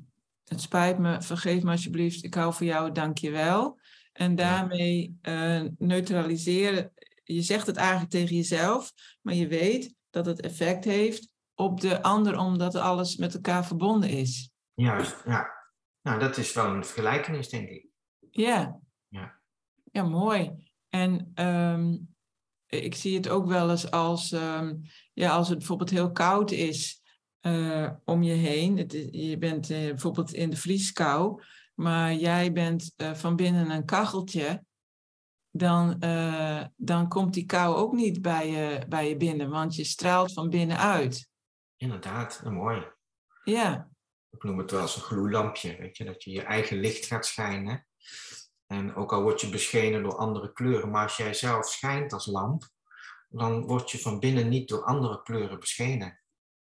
[0.43, 3.79] het spijt me, vergeef me alsjeblieft, ik hou van jou, dank je wel.
[4.13, 10.41] En daarmee eh, neutraliseren, je zegt het eigenlijk tegen jezelf, maar je weet dat het
[10.41, 14.49] effect heeft op de ander, omdat alles met elkaar verbonden is.
[14.73, 15.56] Juist, ja.
[16.07, 17.87] Nou, dat is wel een vergelijkenis, denk ik.
[18.31, 18.79] Ja.
[19.07, 19.39] Ja.
[19.91, 20.71] Ja, mooi.
[20.89, 21.97] En ehm,
[22.65, 24.75] ik zie het ook wel eens als, ehm,
[25.13, 27.01] ja, als het bijvoorbeeld heel koud is
[27.39, 28.77] eh, om je heen.
[28.77, 31.43] Het is- je bent eh, bijvoorbeeld in de vrieskou,
[31.75, 34.65] maar jij bent eh, van binnen een kacheltje.
[35.49, 35.99] Dan,
[36.75, 40.49] dan komt die kou ook niet bij je, bij je binnen, want je straalt van
[40.49, 41.29] binnenuit.
[41.75, 42.87] Inderdaad, mooi.
[43.43, 43.89] Ja,
[44.29, 47.25] Ik noem het wel eens een gloeilampje, weet je, dat je je eigen licht gaat
[47.25, 47.87] schijnen.
[48.65, 52.25] En ook al word je beschenen door andere kleuren, maar als jij zelf schijnt als
[52.25, 52.63] lamp,
[53.29, 56.21] dan word je van binnen niet door andere kleuren beschenen.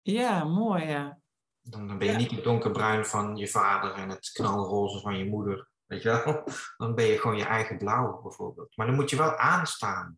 [0.02, 1.20] ja mooi ja.
[1.60, 2.18] Dan, dan ben je Ja.
[2.18, 6.44] niet het donkerbruin van je vader en het knalroze van je moeder, weet je wel.
[6.76, 8.76] Dan ben je gewoon je eigen blauw bijvoorbeeld.
[8.76, 10.16] Maar dan moet je wel aanstaan.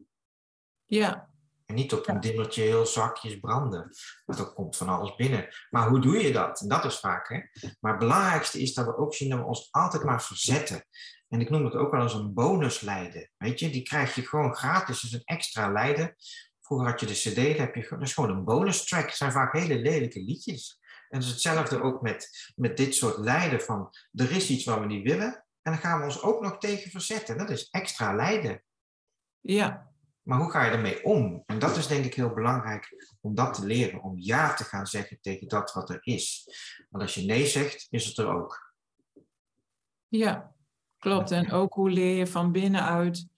[0.85, 1.30] Ja,
[1.71, 3.91] En niet op een dimmertje heel zakjes branden.
[4.25, 5.49] Want dan komt van alles binnen.
[5.71, 6.61] Maar hoe doe je dat?
[6.61, 7.29] En dat is vaak.
[7.29, 7.41] Hè?
[7.81, 10.85] Maar het belangrijkste is dat we ook zien dat we ons altijd maar verzetten.
[11.29, 13.31] En ik noem het ook wel eens een bonuslijden.
[13.37, 15.01] Weet je, die krijg je gewoon gratis.
[15.01, 16.17] Dat is een extra lijden.
[16.61, 19.07] Vroeger had je de CD, heb je, gewoon- dat is gewoon een bonus track.
[19.07, 20.79] Het zijn vaak hele lelijke liedjes.
[21.09, 24.79] En het is hetzelfde ook met, met dit soort lijden van er is iets wat
[24.79, 25.45] we niet willen.
[25.63, 27.39] En dan gaan we ons ook nog tegen verzetten.
[27.39, 28.63] Dat is extra lijden.
[29.41, 29.90] ja,
[30.23, 31.43] Maar hoe ga je ermee om?
[31.47, 34.03] En dat is denk ik heel belangrijk om dat te leren.
[34.03, 36.47] Om ja te gaan zeggen tegen dat wat er is.
[36.89, 38.75] Want als je nee zegt, is het er ook.
[40.09, 40.55] Ja,
[40.99, 41.31] klopt.
[41.31, 43.29] En ook hoe leer je van binnenuit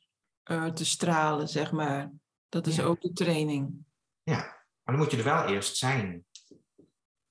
[0.45, 2.11] uh, te stralen, zeg maar.
[2.49, 3.85] Dat is ook de training.
[4.23, 6.25] Ja, maar dan moet je er wel eerst zijn.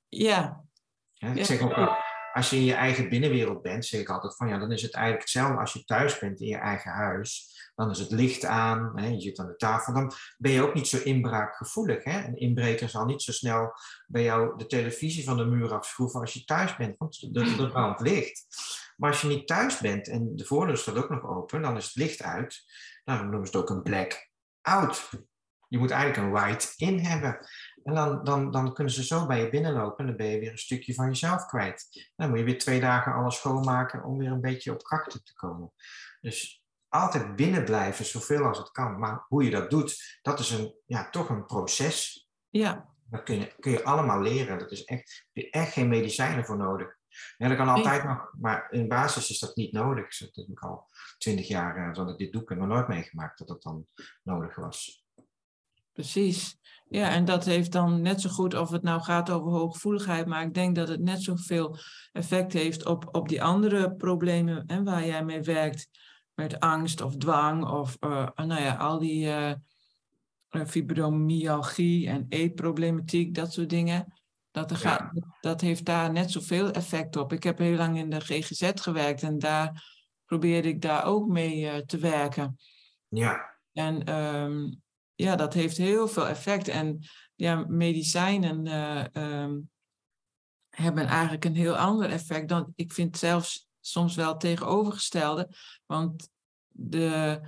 [0.08, 0.64] Ja.
[1.12, 1.76] ja ik zeg ook
[2.34, 4.94] als je in je eigen binnenwereld bent, zeg ik altijd van ja, dan is het
[4.94, 7.60] eigenlijk hetzelfde als je thuis bent in je eigen huis.
[7.76, 10.74] Dan is het licht aan, hè, je zit aan de tafel, dan ben je ook
[10.74, 12.04] niet zo inbraakgevoelig.
[12.04, 12.24] Hè?
[12.24, 13.74] Een inbreker zal niet zo snel
[14.08, 18.02] bij jou de televisie van de muur afschroeven als je thuis bent, want er brandt
[18.02, 18.46] licht.
[18.98, 21.86] Maar als je niet thuis bent en de voordeur staat ook nog open, dan is
[21.86, 22.64] het licht uit.
[23.04, 24.30] Daarom noemen ze het ook een black
[24.62, 25.10] out.
[25.68, 27.48] Je moet eigenlijk een white in hebben.
[27.84, 30.52] En dan, dan, dan kunnen ze zo bij je binnenlopen en dan ben je weer
[30.52, 32.10] een stukje van jezelf kwijt.
[32.16, 35.34] Dan moet je weer twee dagen alles schoonmaken om weer een beetje op krachten te
[35.34, 35.74] komen.
[36.22, 39.00] Dus altijd binnen blijven, zoveel als het kan.
[39.00, 42.30] Maar hoe je dat doet, dat is een, ja, toch een proces.
[42.50, 42.90] Ja.
[43.10, 44.60] Dat kun je, kun je allemaal leren.
[44.60, 47.00] Dat is echt, je hebt echt geen medicijnen voor nodig.
[47.38, 50.18] Ja, dat kan altijd nog, maar in basis is dat niet nodig.
[50.18, 53.38] Dat heb ik al twintig jaar, dat ik dit doe, ik heb nog nooit meegemaakt
[53.38, 53.88] dat dat dan
[54.24, 55.01] nodig was.
[56.02, 56.58] Precies.
[56.90, 60.44] Ja, en dat heeft dan net zo goed of het nou gaat over hooggevoeligheid, maar
[60.44, 61.78] ik denk dat het net zoveel
[62.12, 65.90] effect heeft op, op die andere problemen en waar jij mee werkt,
[66.34, 69.54] met angst of dwang of uh, nou ja, al die uh,
[70.68, 74.14] fibromyalgie en eetproblematiek, dat soort dingen.
[74.52, 75.12] Dat, er gaat,
[75.42, 77.34] dat heeft daar net zoveel effect op.
[77.34, 79.84] Ik heb heel lang in de GGZ gewerkt en daar
[80.26, 82.58] probeerde ik daar ook mee te werken.
[83.08, 83.60] Ja.
[83.74, 84.82] En um,
[85.22, 86.68] ja, dat heeft heel veel effect.
[86.68, 87.04] En
[87.36, 89.70] ja, medicijnen uh, um,
[90.70, 95.50] hebben eigenlijk een heel ander effect dan, ik vind zelfs soms wel tegenovergestelde,
[95.86, 96.30] want
[96.68, 97.42] de,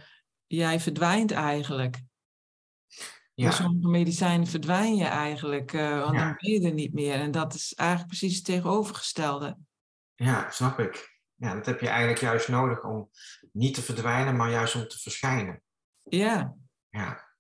[0.47, 2.01] jij verdwijnt eigenlijk.
[3.33, 3.47] Ja.
[3.47, 6.25] Bij sommige medicijnen verdwijn je eigenlijk, uh, want ja.
[6.25, 7.15] dan ben je er niet meer.
[7.15, 9.57] En dat is eigenlijk precies het tegenovergestelde.
[10.15, 11.19] Ja, snap ik.
[11.35, 13.09] Ja, dat heb je eigenlijk juist nodig om
[13.51, 15.61] niet te verdwijnen, maar juist om te verschijnen.
[16.03, 16.55] Ja.
[16.89, 17.32] Ja.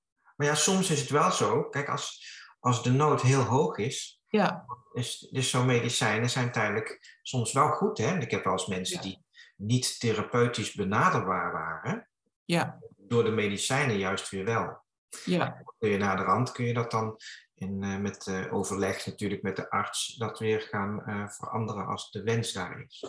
[0.43, 1.63] Maar ja, soms is het wel zo.
[1.63, 2.25] Kijk, als,
[2.59, 4.65] als de nood heel hoog is, ja.
[4.93, 7.97] is dus zo'n medicijnen zijn tijdelijk soms wel goed.
[7.97, 8.17] Hè?
[8.17, 9.25] Ik heb wel eens mensen die
[9.55, 12.09] niet therapeutisch benaderbaar waren,
[12.45, 12.79] ja.
[12.97, 14.81] door de medicijnen juist weer wel.
[15.25, 15.63] Ja.
[15.79, 17.17] Kun je naar de rand, kun je dat dan
[17.55, 22.11] in, uh, met uh, overleg natuurlijk met de arts, dat weer gaan uh, veranderen als
[22.11, 23.05] de wens daar is.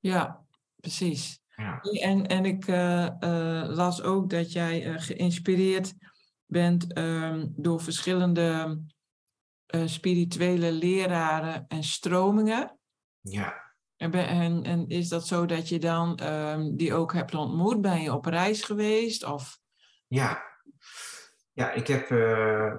[0.00, 0.44] Ja,
[0.76, 1.40] precies.
[1.54, 1.80] Ja.
[1.80, 2.66] En, en ik
[3.76, 5.94] las ook dat jij geïnspireerd
[6.46, 8.80] bent um, door verschillende
[9.74, 12.78] uh, spirituele leraren en stromingen.
[13.20, 13.64] Ja.
[13.96, 17.80] En, en, en, is dat zo dat je dan um, die ook hebt ontmoet?
[17.80, 19.24] Ben je op reis geweest?
[19.24, 19.58] Of?
[20.06, 20.44] Ja.
[21.52, 22.72] Ja, ik heb uh,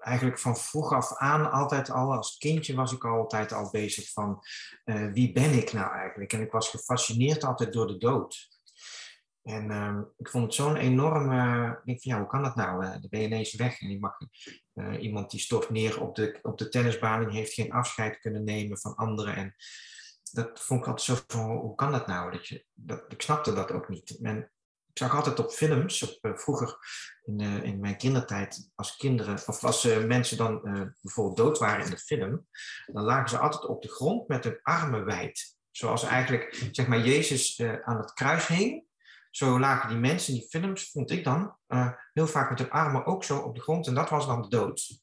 [0.00, 4.42] eigenlijk van vroeg af aan altijd al, als kindje was ik altijd al bezig van
[4.84, 6.32] uh, wie ben ik nou eigenlijk?
[6.32, 8.53] En ik was gefascineerd altijd door de dood.
[9.44, 11.68] En uh, ik vond het zo'n enorme.
[11.70, 12.84] Ik denk van ja, hoe kan dat nou?
[12.84, 14.18] Uh, dan ben je ineens weg en mag,
[14.74, 18.44] uh, iemand die stort neer op de, op de tennisbaan en heeft geen afscheid kunnen
[18.44, 19.36] nemen van anderen.
[19.36, 19.54] En
[20.32, 22.32] dat vond ik altijd zo van hoe kan dat nou?
[22.32, 24.18] Dat je, dat, ik snapte dat ook niet.
[24.22, 24.38] En
[24.86, 26.76] ik zag altijd op films, op, vroeger
[27.24, 30.60] in, in mijn kindertijd, als kinderen, of als mensen dan
[31.02, 32.46] bijvoorbeeld dood waren in de film,
[32.86, 35.56] dan lagen ze altijd op de grond met hun armen wijd.
[35.70, 38.84] Zoals eigenlijk, zeg maar, Jezus aan het kruis hing
[39.36, 42.70] zo lagen die mensen in die films, vond ik dan, uh, heel vaak met hun
[42.70, 43.86] armen ook zo op de grond.
[43.86, 45.00] En dat was dan de dood.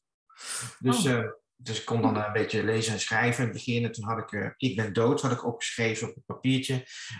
[0.78, 1.24] Dus, uh,
[1.56, 3.84] dus ik kon dan een beetje lezen en schrijven in het begin.
[3.84, 6.74] En toen had ik, uh, ik ben dood, had ik opgeschreven op een papiertje.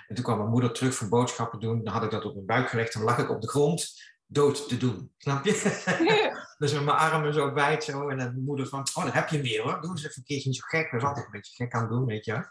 [0.07, 1.85] En toen kwam mijn moeder terug voor boodschappen doen.
[1.85, 2.92] Dan had ik dat op mijn buik gelegd.
[2.92, 5.12] Dan lag ik op de grond dood te doen.
[5.18, 5.53] Snap je?
[6.59, 8.09] dus met mijn armen zo wijd zo.
[8.09, 9.81] En dan mijn moeder van, oh, daar heb je meer hoor.
[9.81, 10.90] Doe eens even een keertje niet zo gek.
[10.90, 12.46] Dat is altijd een beetje gek aan het doen, weet je.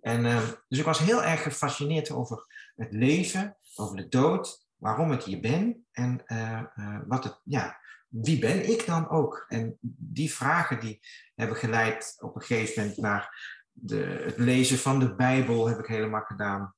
[0.00, 0.22] En,
[0.68, 5.40] dus ik was heel erg gefascineerd over het leven, over de dood, waarom ik hier
[5.40, 9.44] ben en uh, uh, wat het, ja, wie ben ik dan ook?
[9.48, 11.00] En die vragen die
[11.34, 15.86] hebben geleid op een gegeven moment naar de, het lezen van de Bijbel, heb ik
[15.86, 16.74] helemaal gedaan.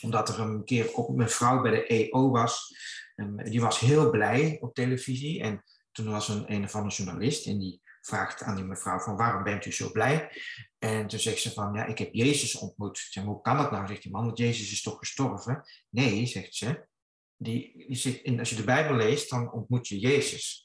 [0.00, 2.74] Omdat er een keer ook mijn vrouw bij de EO was.
[3.14, 5.42] En die was heel blij op televisie.
[5.42, 9.16] En toen was een, een of andere journalist en die vraagt aan die mevrouw van
[9.16, 10.30] waarom bent u zo blij?
[10.78, 12.98] En toen zegt ze van ja, ik heb Jezus ontmoet.
[12.98, 13.86] Zeg, hoe kan dat nou?
[13.86, 15.64] Zegt die man, want Jezus is toch gestorven?
[15.88, 16.88] Nee, zegt ze.
[17.36, 20.64] Die, die zegt, als je de Bijbel leest, dan ontmoet je Jezus.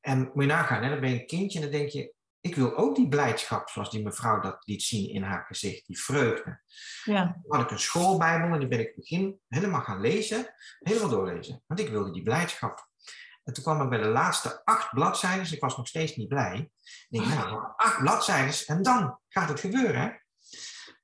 [0.00, 2.54] En moet je nagaan, hè, dan ben je een kindje en dan denk je, ik
[2.54, 6.60] wil ook die blijdschap zoals die mevrouw dat liet zien in haar gezicht, die vreugde.
[7.04, 7.40] Ja.
[7.42, 11.62] Dan had ik een schoolbijbel en die ben ik begin helemaal gaan lezen, helemaal doorlezen.
[11.66, 12.88] Want ik wilde die blijdschap.
[13.44, 15.52] En toen kwam ik bij de laatste acht bladzijden.
[15.52, 16.70] Ik was nog steeds niet blij.
[17.08, 20.22] Ik denk, nou, acht bladzijden en dan gaat het gebeuren.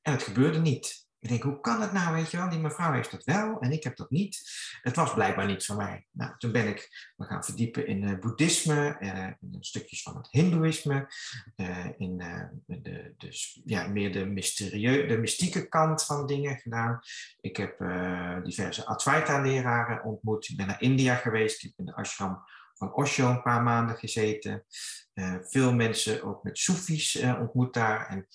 [0.02, 1.08] En het gebeurde niet.
[1.20, 2.48] Ik denk, hoe kan het nou, weet je wel?
[2.48, 4.40] Die mevrouw heeft dat wel en ik heb dat niet.
[4.82, 6.06] Het was blijkbaar niet voor mij.
[6.10, 10.28] Nou, toen ben ik me gaan verdiepen in uh, boeddhisme, uh, in stukjes van het
[10.30, 11.08] hindoeïsme,
[11.56, 12.18] uh, in
[12.66, 13.30] de, de,
[13.64, 17.00] ja, meer de, mysterieu, de mystieke kant van dingen gedaan.
[17.40, 17.78] Ik heb
[18.44, 20.48] diverse Advaita-leraren ontmoet.
[20.48, 21.56] Ik ben naar India geweest.
[21.56, 22.42] Ik heb in de ashram
[22.80, 24.64] van Osho een paar maanden gezeten.
[25.42, 28.06] veel mensen ook met Soefies ontmoet daar.
[28.08, 28.26] En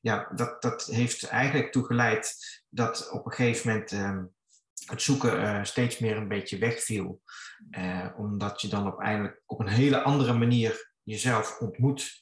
[0.00, 2.36] ja, dat, dat heeft eigenlijk toegeleid
[2.68, 4.24] dat op een gegeven moment ehm,
[4.86, 7.22] het zoeken uh, steeds meer een beetje wegviel.
[8.16, 12.20] Omdat je dan uiteindelijk op een hele andere manier jezelf ontmoet.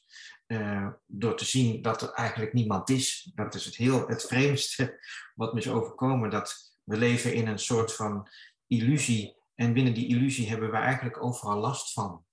[1.05, 3.31] Door te zien dat er eigenlijk niemand is.
[3.35, 4.99] Dat is het, heel, het vreemdste
[5.35, 6.29] wat me is overkomen.
[6.29, 8.27] Dat we leven in een soort van
[8.67, 9.40] illusie.
[9.61, 12.25] En binnen die illusie hebben we eigenlijk overal last van.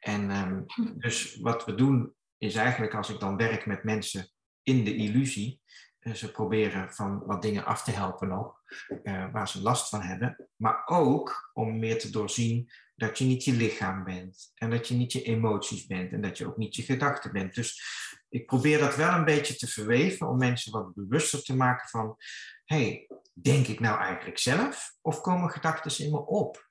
[0.00, 0.64] En um,
[0.98, 4.30] dus wat we doen is eigenlijk als ik dan werk met mensen
[4.62, 5.60] in de illusie.
[6.00, 8.60] Uh, ze proberen van wat dingen af te helpen nog,
[9.02, 10.48] uh, waar ze last van hebben.
[10.56, 14.52] Maar ook om meer te doorzien dat je niet je lichaam bent.
[14.54, 16.12] En dat je niet je emoties bent.
[16.12, 17.54] En dat je ook niet je gedachten bent.
[17.54, 17.82] Dus
[18.28, 22.16] ik probeer dat wel een beetje te verweven om mensen wat bewuster te maken van...
[22.64, 24.96] hey, denk ik nou eigenlijk zelf?
[25.00, 26.68] Of komen gedachten in me op?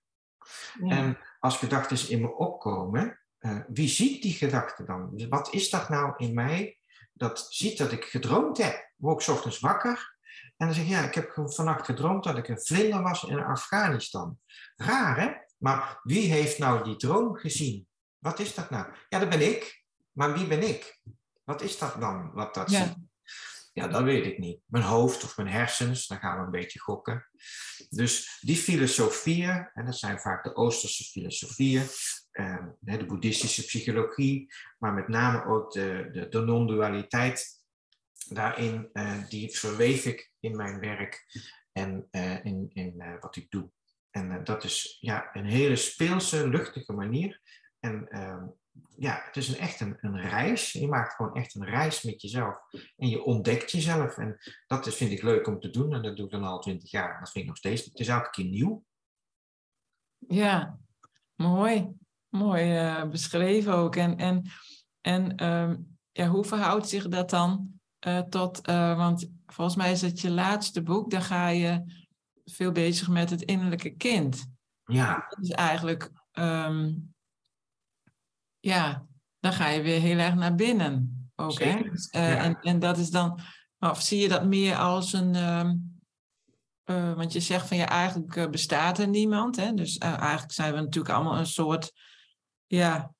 [0.83, 0.95] Ja.
[0.97, 5.27] En als gedachten in me opkomen, uh, wie ziet die gedachten dan?
[5.29, 6.77] Wat is dat nou in mij
[7.13, 10.15] dat ziet dat ik gedroomd heb, word ik ochtends wakker.
[10.57, 13.43] En dan zeg ik, ja, ik heb vannacht gedroomd dat ik een vlinder was in
[13.43, 14.39] Afghanistan.
[14.75, 15.31] Raar, hè?
[15.57, 17.87] Maar wie heeft nou die droom gezien?
[18.17, 18.85] Wat is dat nou?
[19.09, 19.83] Ja, dat ben ik.
[20.11, 20.99] Maar wie ben ik?
[21.43, 22.85] Wat is dat dan, wat dat ja.
[22.85, 22.95] ziet?
[23.73, 24.61] Ja, dat weet ik niet.
[24.65, 27.29] Mijn hoofd of mijn hersens, dan gaan we een beetje gokken.
[27.89, 31.83] Dus die filosofieën, en dat zijn vaak de Oosterse filosofieën,
[32.31, 37.61] uh, de boeddhistische psychologie, maar met name ook de, de, de non-dualiteit.
[38.27, 41.25] Daarin, uh, die verweef ik in mijn werk
[41.71, 43.71] en uh, in, in wat ik doe.
[44.11, 47.41] En dat is ja, een hele speelse, luchtige manier.
[47.79, 48.45] En ehm,
[48.97, 50.71] ja, het is een, echt een, een reis.
[50.71, 52.57] Je maakt gewoon echt een reis met jezelf.
[52.97, 54.17] En je ontdekt jezelf.
[54.17, 55.93] En dat is, vind ik leuk om te doen.
[55.93, 57.19] En dat doe ik dan al twintig jaar.
[57.19, 57.85] Dat vind ik nog steeds.
[57.85, 58.83] Het is elke keer nieuw.
[60.17, 60.79] Ja,
[61.35, 61.91] mooi.
[62.29, 63.95] Mooi uh, beschreven ook.
[63.95, 64.49] En, en,
[65.01, 70.01] en um, ja, hoe verhoudt zich dat dan uh, tot, uh, want volgens mij is
[70.01, 71.83] het je laatste boek, daar ga je
[72.45, 74.45] veel bezig met het innerlijke kind.
[74.85, 75.25] Ja.
[75.29, 77.12] Dat is eigenlijk, um,
[78.63, 79.05] ja,
[79.39, 81.27] dan ga je weer heel erg naar binnen.
[81.35, 81.81] Ook, hè?
[81.81, 82.35] Dus, ja.
[82.37, 83.39] en, en dat is dan,
[83.79, 86.01] of zie je dat meer als een, um,
[87.15, 89.55] want je zegt van ja, eigenlijk bestaat er niemand.
[89.55, 89.73] Hè?
[89.73, 91.91] Dus eigenlijk zijn we natuurlijk allemaal een soort
[92.65, 93.13] ja,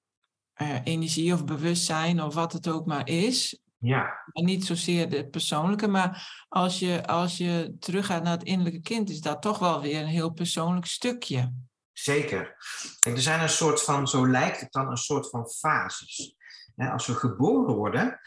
[0.84, 3.60] energie of bewustzijn of wat het ook maar is.
[3.78, 4.24] Ja.
[4.32, 9.10] En niet zozeer het persoonlijke, maar als je, als je teruggaat naar het innerlijke kind,
[9.10, 11.54] is dat toch wel weer een heel persoonlijk stukje.
[11.94, 12.56] Zeker.
[13.00, 16.36] Kijk, er zijn een soort van, zo lijkt het dan, een soort van fases.
[16.76, 18.20] Als we geboren worden,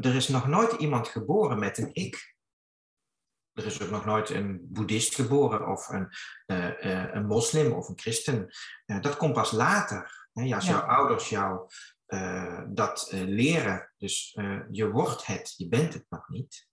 [0.00, 2.34] er is nog nooit iemand geboren met een ik.
[3.52, 6.08] Er is ook nog nooit een boeddhist geboren of een,
[6.46, 8.48] uh, uh, een moslim of een christen.
[8.86, 10.28] Uh, dat komt pas later.
[10.32, 11.68] Als jouw ouders jou
[12.06, 16.68] uh, dat uh, leren, dus uh, je wordt het, je bent het nog niet.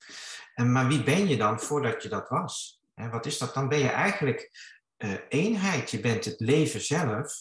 [0.53, 2.81] En, maar wie ben je dan voordat je dat was?
[2.93, 3.53] He, wat is dat?
[3.53, 4.51] Dan ben je eigenlijk
[5.29, 5.91] eenheid.
[5.91, 7.35] Je bent het leven zelf,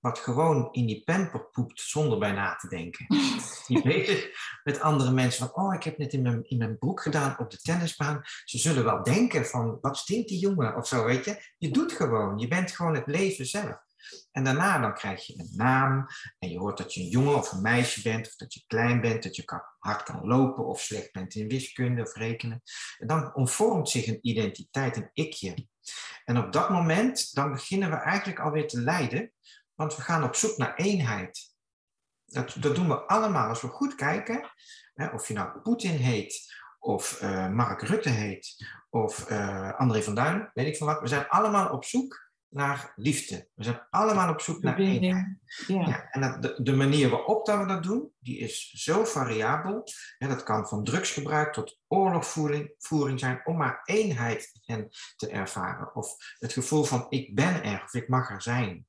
[0.00, 3.06] wat gewoon in die pamper poept zonder bij na te denken.
[3.66, 4.30] Je bezig
[4.64, 7.50] met andere mensen van, oh, ik heb net in mijn, in mijn broek gedaan op
[7.50, 8.20] de tennisbaan.
[8.44, 10.76] Ze zullen wel denken van, wat stinkt die jongen?
[10.76, 11.52] Of zo, weet je.
[11.58, 13.86] Je doet gewoon, je bent gewoon het leven zelf.
[14.32, 16.06] En daarna dan krijg je een naam
[16.38, 19.00] en je hoort dat je een jongen of een meisje bent, of dat je klein
[19.00, 22.62] bent, dat je kan, hard kan lopen of slecht bent in wiskunde of rekenen.
[22.98, 25.68] En dan ontvormt zich een identiteit, een ikje.
[26.24, 29.32] En op dat moment, dan beginnen we eigenlijk alweer te lijden,
[29.74, 31.56] want we gaan op zoek naar eenheid.
[32.24, 34.50] Dat, dat doen we allemaal als we goed kijken,
[34.94, 40.14] hè, of je nou Poetin heet, of uh, Mark Rutte heet, of uh, André van
[40.14, 41.00] Duin, weet ik van wat.
[41.00, 43.48] We zijn allemaal op zoek naar liefde.
[43.54, 45.38] We zijn allemaal op zoek naar eenheid.
[45.66, 45.88] Ja.
[45.88, 46.10] ja.
[46.10, 49.84] en dat, de, de, manier waarop dat we dat doen, die is zo variabel.
[50.18, 55.94] Ja, dat kan van drugsgebruik tot oorlogvoering zijn om maar eenheid en te ervaren.
[55.94, 58.86] Of het gevoel van ik ben er of ik mag er zijn.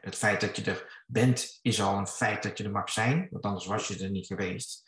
[0.00, 3.28] Het feit dat je er bent is al een feit dat je er mag zijn,
[3.30, 4.82] want anders was je er niet geweest.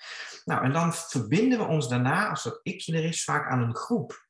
[0.45, 3.77] Nou, en dan verbinden we ons daarna, als dat ikje er is, vaak aan een
[3.77, 4.25] groep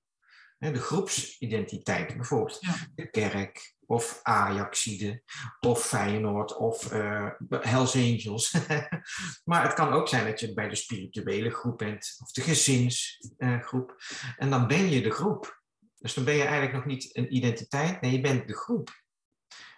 [0.73, 2.75] de groepsidentiteit, bijvoorbeeld ja.
[2.95, 5.23] de kerk, of Ajaxide,
[5.61, 8.57] of Feyenoord, of uh, Hells Angels.
[9.51, 13.97] maar het kan ook zijn dat je bij de spirituele groep bent, of de gezinsgroep.
[14.37, 15.62] en dan ben je de groep.
[15.99, 19.03] Dus dan ben je eigenlijk nog niet een identiteit, nee, je bent de groep.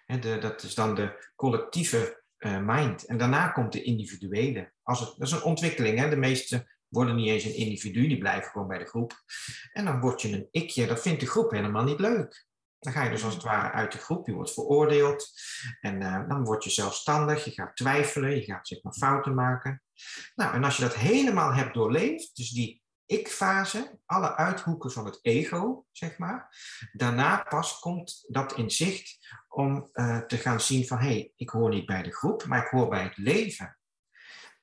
[0.07, 3.05] de, dat is dan de collectieve uh, mind.
[3.05, 4.73] En daarna komt de individuele.
[4.83, 5.99] Als het, dat is een ontwikkeling.
[5.99, 6.09] Hè?
[6.09, 9.13] De meeste worden niet eens een individu, die blijven gewoon bij de groep.
[9.73, 12.47] En dan word je een ikje, dat vindt de groep helemaal niet leuk.
[12.79, 15.31] Dan ga je dus als het ware uit de groep, je wordt veroordeeld.
[15.81, 19.83] En uh, dan word je zelfstandig, je gaat twijfelen, je gaat zeg maar fouten maken.
[20.35, 25.19] Nou, en als je dat helemaal hebt doorleefd, dus die ik-fase, alle uithoeken van het
[25.23, 26.57] ego, zeg maar.
[26.93, 29.19] Daarna pas komt dat in zicht
[29.49, 32.65] om uh, te gaan zien van, hé, hey, ik hoor niet bij de groep, maar
[32.65, 33.79] ik hoor bij het leven.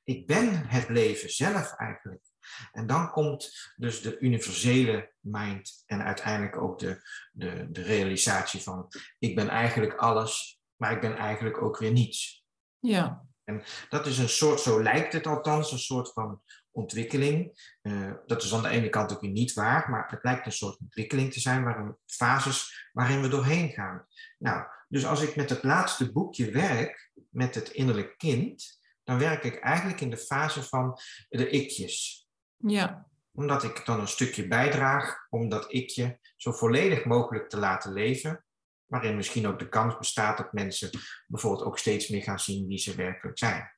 [0.03, 2.23] Ik ben het leven zelf eigenlijk.
[2.71, 7.01] En dan komt dus de universele mind en uiteindelijk ook de,
[7.31, 8.87] de, de realisatie van,
[9.19, 12.45] ik ben eigenlijk alles, maar ik ben eigenlijk ook weer niets.
[12.79, 13.25] Ja.
[13.43, 16.41] En dat is een soort, zo lijkt het althans, een soort van
[16.71, 17.51] ontwikkeling.
[17.81, 20.51] Uh, dat is aan de ene kant ook weer niet waar, maar het lijkt een
[20.51, 24.07] soort ontwikkeling te zijn, waarin, fases waarin we doorheen gaan.
[24.37, 29.43] Nou, dus als ik met het laatste boekje werk, met het innerlijk kind, dan werk
[29.43, 30.99] ik eigenlijk in de fase van
[31.29, 32.27] de ikjes.
[32.57, 33.07] Ja.
[33.31, 38.45] Omdat ik dan een stukje bijdraag om dat ikje zo volledig mogelijk te laten leven,
[38.85, 40.89] waarin misschien ook de kans bestaat dat mensen
[41.27, 43.71] bijvoorbeeld ook steeds meer gaan zien wie ze werkelijk zijn.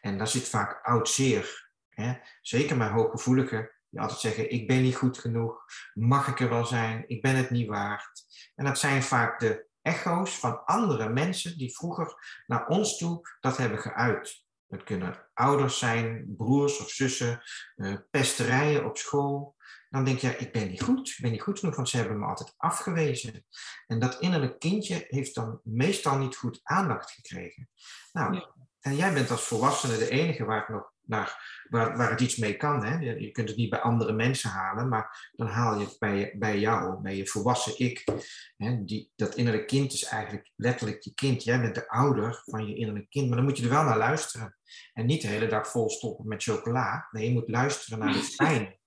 [0.00, 1.68] En daar zit vaak oud zeer
[2.00, 2.14] Hè?
[2.40, 6.64] Zeker mijn hooggevoeligen, die altijd zeggen, ik ben niet goed genoeg, mag ik er wel
[6.64, 8.22] zijn, ik ben het niet waard.
[8.54, 13.56] En dat zijn vaak de echo's van andere mensen die vroeger naar ons toe dat
[13.56, 14.44] hebben geuit.
[14.68, 17.42] Het kunnen ouders zijn, broers of zussen,
[17.76, 19.56] uh, pesterijen op school.
[19.88, 22.18] Dan denk je, ik ben niet goed, ik ben niet goed genoeg, want ze hebben
[22.18, 23.46] me altijd afgewezen.
[23.86, 27.68] En dat innerlijk kindje heeft dan meestal niet goed aandacht gekregen.
[28.12, 28.44] Nou,
[28.80, 32.36] en jij bent als volwassene de enige waar, het nog naar, waar, waar het iets
[32.36, 32.84] mee kan.
[32.84, 32.98] Hè?
[32.98, 36.58] Je kunt het niet bij andere mensen halen, maar dan haal je het bij, bij
[36.58, 38.04] jou, bij je volwassen ik.
[38.56, 38.84] Hè?
[38.84, 41.44] Die, dat innerlijke kind is eigenlijk letterlijk je kind.
[41.44, 43.98] Jij bent de ouder van je innerlijke kind, maar dan moet je er wel naar
[43.98, 44.56] luisteren.
[44.92, 47.08] En niet de hele dag vol stoppen met chocola.
[47.10, 48.74] Nee, je moet luisteren naar de fijn.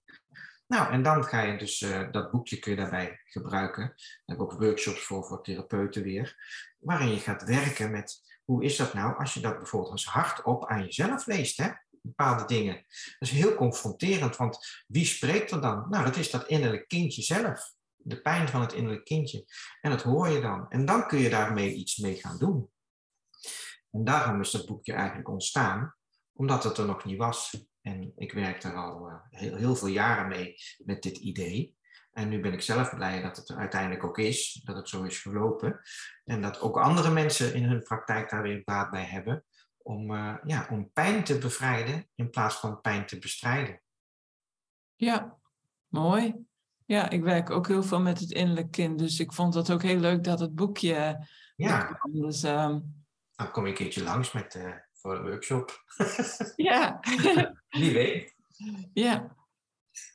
[0.67, 3.83] Nou, en dan ga je dus, uh, dat boekje kun je daarbij gebruiken.
[3.87, 6.35] Daar heb ik ook workshops voor, voor therapeuten weer.
[6.79, 10.65] Waarin je gaat werken met hoe is dat nou als je dat bijvoorbeeld als hardop
[10.65, 11.69] aan jezelf leest, hè?
[12.03, 12.75] Bepaalde dingen.
[13.19, 15.89] Dat is heel confronterend, want wie spreekt er dan?
[15.89, 17.73] Nou, dat is dat innerlijk kindje zelf.
[17.95, 19.45] De pijn van het innerlijk kindje.
[19.81, 20.69] En dat hoor je dan.
[20.69, 22.69] En dan kun je daarmee iets mee gaan doen.
[23.91, 25.95] En daarom is dat boekje eigenlijk ontstaan,
[26.33, 27.65] omdat het er nog niet was.
[27.81, 31.75] En ik werk er al uh, heel, heel veel jaren mee met dit idee.
[32.11, 35.21] En nu ben ik zelf blij dat het uiteindelijk ook is, dat het zo is
[35.21, 35.81] gelopen.
[36.23, 39.45] En dat ook andere mensen in hun praktijk daar weer baat bij hebben.
[39.83, 43.81] Om, uh, ja, om pijn te bevrijden in plaats van pijn te bestrijden.
[44.95, 45.37] Ja,
[45.87, 46.45] mooi.
[46.85, 48.99] Ja, ik werk ook heel veel met het innerlijk kind.
[48.99, 51.27] Dus ik vond het ook heel leuk dat het boekje.
[51.55, 51.83] Ja.
[51.83, 52.21] Kwam.
[52.21, 53.03] Dus, um...
[53.35, 55.83] Dan kom ik een keertje langs met, uh, voor de workshop.
[56.55, 56.99] ja.
[57.69, 58.35] Wie weet.
[58.93, 59.35] Ja.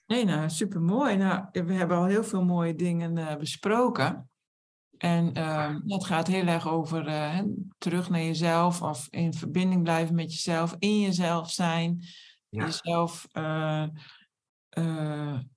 [0.07, 1.16] Nee, nou, super mooi.
[1.16, 4.28] Nou, we hebben al heel veel mooie dingen uh, besproken.
[4.99, 7.41] En uh, het gaat heel erg over uh,
[7.79, 12.05] terug naar jezelf of in verbinding blijven met jezelf, in jezelf zijn,
[12.49, 12.65] ja.
[12.65, 13.87] jezelf uh,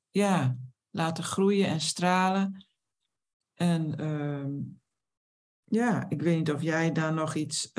[0.09, 0.57] ja,
[0.89, 2.65] laten groeien en stralen.
[3.53, 4.49] En ehm,
[5.63, 7.71] ja, ik weet niet of jij daar nog iets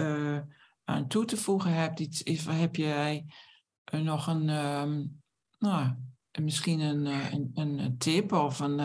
[0.85, 2.01] aan toe te voegen hebt.
[2.01, 3.25] Iets, heb jij
[3.91, 5.23] nog een, um,
[5.59, 5.95] nou,
[6.41, 8.77] misschien een, een, een, tip of een,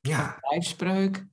[0.00, 0.38] ja.
[0.40, 1.28] lijfspreuk?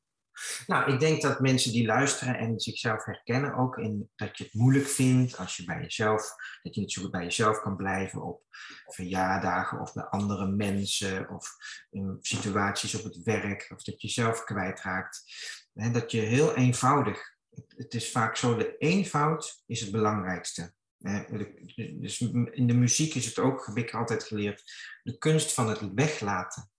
[0.68, 4.54] Nou, ik denk dat mensen die luisteren en zichzelf herkennen ook in dat je het
[4.54, 8.24] moeilijk vindt als je bij jezelf, dat je niet zo goed bij jezelf kan blijven
[8.24, 8.42] op
[8.86, 11.56] verjaardagen of bij andere mensen of
[11.90, 15.24] in situaties op het werk of dat je jezelf kwijtraakt.
[15.74, 17.36] En dat je heel eenvoudig,
[17.68, 20.74] het is vaak zo, de eenvoud is het belangrijkste.
[21.76, 22.22] Dus
[22.52, 24.64] in de muziek is het ook, heb ik altijd geleerd,
[25.04, 26.72] de kunst van het weglaten.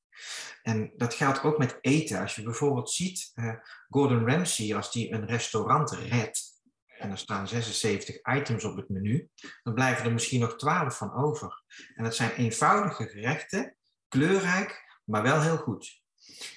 [0.63, 2.21] En dat geldt ook met eten.
[2.21, 3.55] Als je bijvoorbeeld ziet, uh,
[3.89, 6.57] Gordon Ramsay, als die een restaurant redt,
[6.99, 9.29] en er staan 76 items op het menu,
[9.63, 11.63] dan blijven er misschien nog 12 van over.
[11.95, 13.77] En dat zijn eenvoudige gerechten,
[14.09, 16.03] kleurrijk, maar wel heel goed.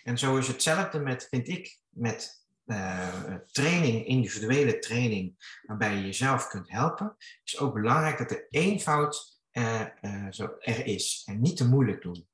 [0.03, 5.35] En zo is hetzelfde met, vind ik, met uh, training, individuele training,
[5.65, 9.85] waarbij je jezelf kunt helpen, is ook belangrijk dat de eenvoud uh,
[10.29, 12.27] zo er is en niet te moeilijk doen.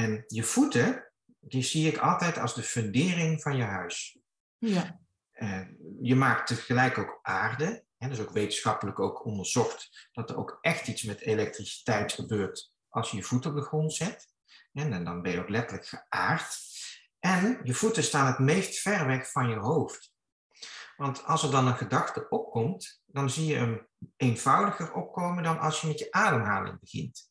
[0.00, 4.18] En je voeten, die zie ik altijd als de fundering van je huis.
[4.58, 5.00] Ja.
[5.34, 5.66] Uh,
[6.00, 7.84] je maakt tegelijk ook aarde.
[7.98, 13.10] Hè, dus ook wetenschappelijk ook onderzocht dat er ook echt iets met elektriciteit gebeurt als
[13.10, 14.28] je je voet op de grond zet.
[14.72, 16.58] En dan ben je ook letterlijk geaard.
[17.18, 20.12] En je voeten staan het meest ver weg van je hoofd.
[20.96, 25.80] Want als er dan een gedachte opkomt, dan zie je hem eenvoudiger opkomen dan als
[25.80, 27.29] je met je ademhaling begint.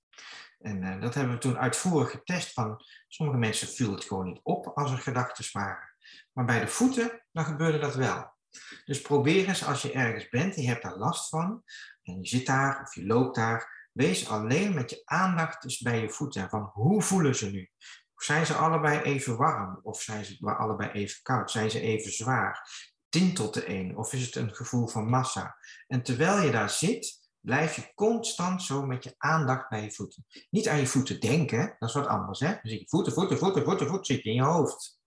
[0.60, 4.40] En uh, dat hebben we toen uitvoerig getest van sommige mensen viel het gewoon niet
[4.44, 5.96] op als er gedachten waren.
[6.34, 8.38] Maar bij de voeten, dan gebeurde dat wel.
[8.86, 11.64] Dus probeer eens als je ergens bent en je hebt daar last van,
[12.04, 16.02] en je zit daar of je loopt daar, wees alleen met je aandacht dus bij
[16.02, 16.50] je voeten.
[16.50, 17.70] Van hoe voelen ze nu?
[18.16, 21.52] Zijn ze allebei even warm of zijn ze allebei even koud?
[21.52, 22.70] Zijn ze even zwaar?
[23.10, 25.58] Tintelt de een of is het een gevoel van massa?
[25.88, 30.26] En terwijl je daar zit, blijf je constant zo met je aandacht bij je voeten.
[30.50, 32.40] Niet aan je voeten denken, dat is wat anders.
[32.40, 32.54] Hè?
[32.62, 35.00] Dus je voeten, voeten, voeten, voeten, voeten zit in je hoofd.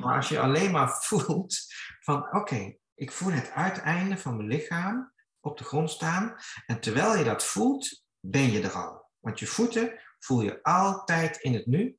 [0.00, 1.56] Maar als je alleen maar voelt
[2.00, 6.34] van oké, ik voel het uiteinde van mijn lichaam op de grond staan.
[6.66, 9.10] En terwijl je dat voelt, ben je er al.
[9.18, 11.98] Want je voeten voel je altijd in het nu.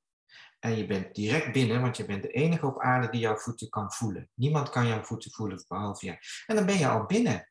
[0.60, 3.70] En je bent direct binnen, want je bent de enige op aarde die jouw voeten
[3.70, 4.30] kan voelen.
[4.34, 6.20] Niemand kan jouw voeten voelen behalve jij.
[6.46, 7.49] En dan ben je al binnen.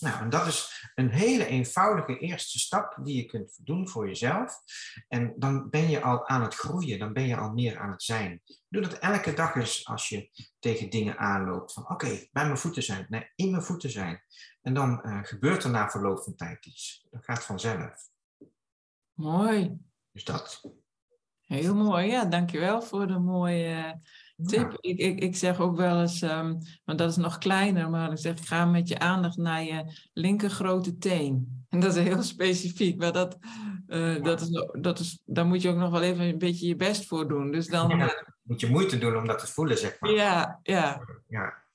[0.00, 4.62] Nou, en dat is een hele eenvoudige eerste stap die je kunt doen voor jezelf.
[5.08, 8.02] En dan ben je al aan het groeien, dan ben je al meer aan het
[8.02, 8.42] zijn.
[8.68, 11.72] Doe dat elke dag eens als je tegen dingen aanloopt.
[11.72, 14.22] Van oké, bij mijn voeten zijn, nee, in mijn voeten zijn.
[14.62, 17.06] En dan uh, gebeurt er na verloop van tijd iets.
[17.10, 18.08] Dat gaat vanzelf.
[19.12, 19.78] Mooi.
[20.12, 20.62] Dus dat.
[21.40, 24.00] Heel mooi, ja, dankjewel voor de mooie
[24.44, 24.76] tip.
[24.80, 28.18] Ik, ik, ik zeg ook wel eens, um, want dat is nog kleiner, maar ik
[28.18, 31.64] zeg ga met je aandacht naar je linker grote teen.
[31.68, 33.38] En dat is heel specifiek, maar dat,
[33.88, 36.76] uh, dat, is, dat is, daar moet je ook nog wel even een beetje je
[36.76, 37.50] best voor doen.
[37.50, 40.10] Dus dan ja, moet je moeite doen om dat te voelen, zeg maar.
[40.10, 41.00] Ja, ja.
[41.28, 41.68] ja.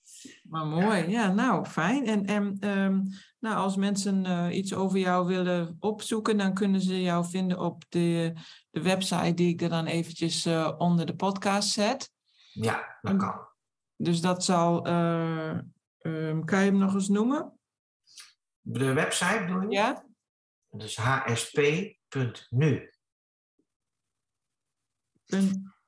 [0.44, 2.06] Maar mooi, ja, nou fijn.
[2.06, 3.10] En, en um,
[3.40, 7.84] nou, als mensen uh, iets over jou willen opzoeken, dan kunnen ze jou vinden op
[7.90, 8.34] de,
[8.70, 12.14] de website die ik er dan eventjes uh, onder de podcast zet.
[12.64, 13.48] Ja, dat kan.
[13.96, 15.60] Dus dat zal, uh,
[16.02, 17.60] um, kan je hem nog eens noemen?
[18.62, 19.70] De website bedoel je?
[19.70, 20.06] Ja.
[20.70, 22.90] Dus hsp.nu.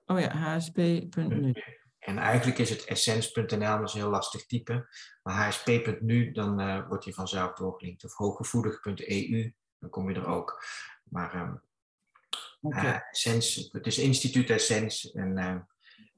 [0.05, 1.53] Oh ja, hsp.nu.
[1.99, 4.88] En eigenlijk is het essence.nl, dat is een heel lastig type.
[5.24, 8.05] Maar hsp.nu, dan uh, wordt hij vanzelf doorgelinkt.
[8.05, 10.63] Of hooggevoelig.eu, dan kom je er ook.
[11.03, 11.61] Maar um,
[12.61, 12.86] okay.
[12.86, 15.11] uh, Essence, het is instituut Essence.
[15.13, 15.55] En uh,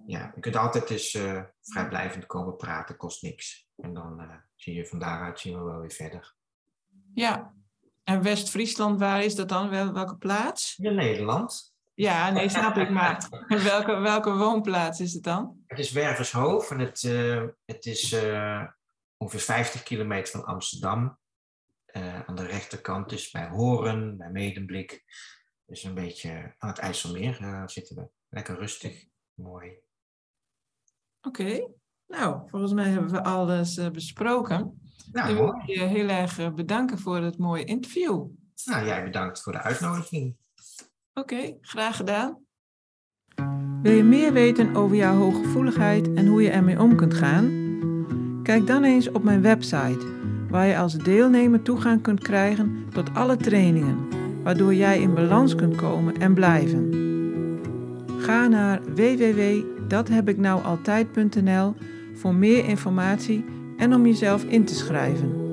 [0.06, 1.18] ja, je kunt altijd eens
[1.62, 3.68] vrijblijvend komen praten, kost niks.
[3.76, 6.36] En dan zie je van daaruit zien we wel weer verder.
[7.14, 7.54] Ja,
[8.04, 9.70] en West-Friesland, waar is dat dan?
[9.70, 10.78] Wel, welke plaats?
[10.78, 11.74] In Nederland.
[11.94, 12.90] Ja, nee, snap ik.
[12.90, 15.64] Maar welke, welke woonplaats is het dan?
[15.68, 18.16] Het is Wervershoofd en het, uh, het is
[19.18, 21.18] ongeveer 50 kilometer van Amsterdam.
[22.26, 25.04] Aan de rechterkant, dus bij Horen, bij Medemblik.
[25.66, 28.10] Dus een beetje aan het IJsselmeer zitten we.
[28.30, 29.80] Lekker rustig, mooi.
[31.22, 31.68] Oké, okay.
[32.08, 34.82] nou, volgens mij hebben we alles besproken.
[35.12, 38.26] Nou, ik wil je heel erg bedanken voor het mooie interview.
[38.66, 40.36] Nou, jij bedankt voor de uitnodiging.
[41.14, 42.38] Oké, okay, graag gedaan.
[43.82, 47.68] Wil je meer weten over jouw hooggevoeligheid en hoe je ermee om kunt gaan?
[48.44, 50.08] Kijk dan eens op mijn website,
[50.50, 54.08] waar je als deelnemer toegang kunt krijgen tot alle trainingen,
[54.44, 56.92] waardoor jij in balans kunt komen en blijven.
[58.20, 58.82] Ga naar
[59.90, 61.76] www.dathebiknoualtijd.nl
[62.14, 63.46] voor meer informatie
[63.78, 65.48] en om jezelf in te schrijven.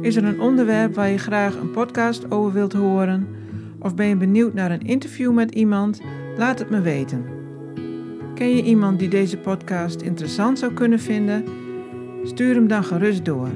[0.00, 3.28] Is er een onderwerp waar je graag een podcast over wilt horen?
[3.78, 6.00] Of ben je benieuwd naar een interview met iemand?
[6.36, 7.24] Laat het me weten.
[8.34, 11.44] Ken je iemand die deze podcast interessant zou kunnen vinden?
[12.24, 13.48] Stuur hem dan gerust door.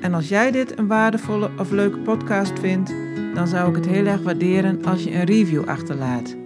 [0.00, 2.94] En als jij dit een waardevolle of leuke podcast vindt,
[3.34, 6.45] dan zou ik het heel erg waarderen als je een review achterlaat.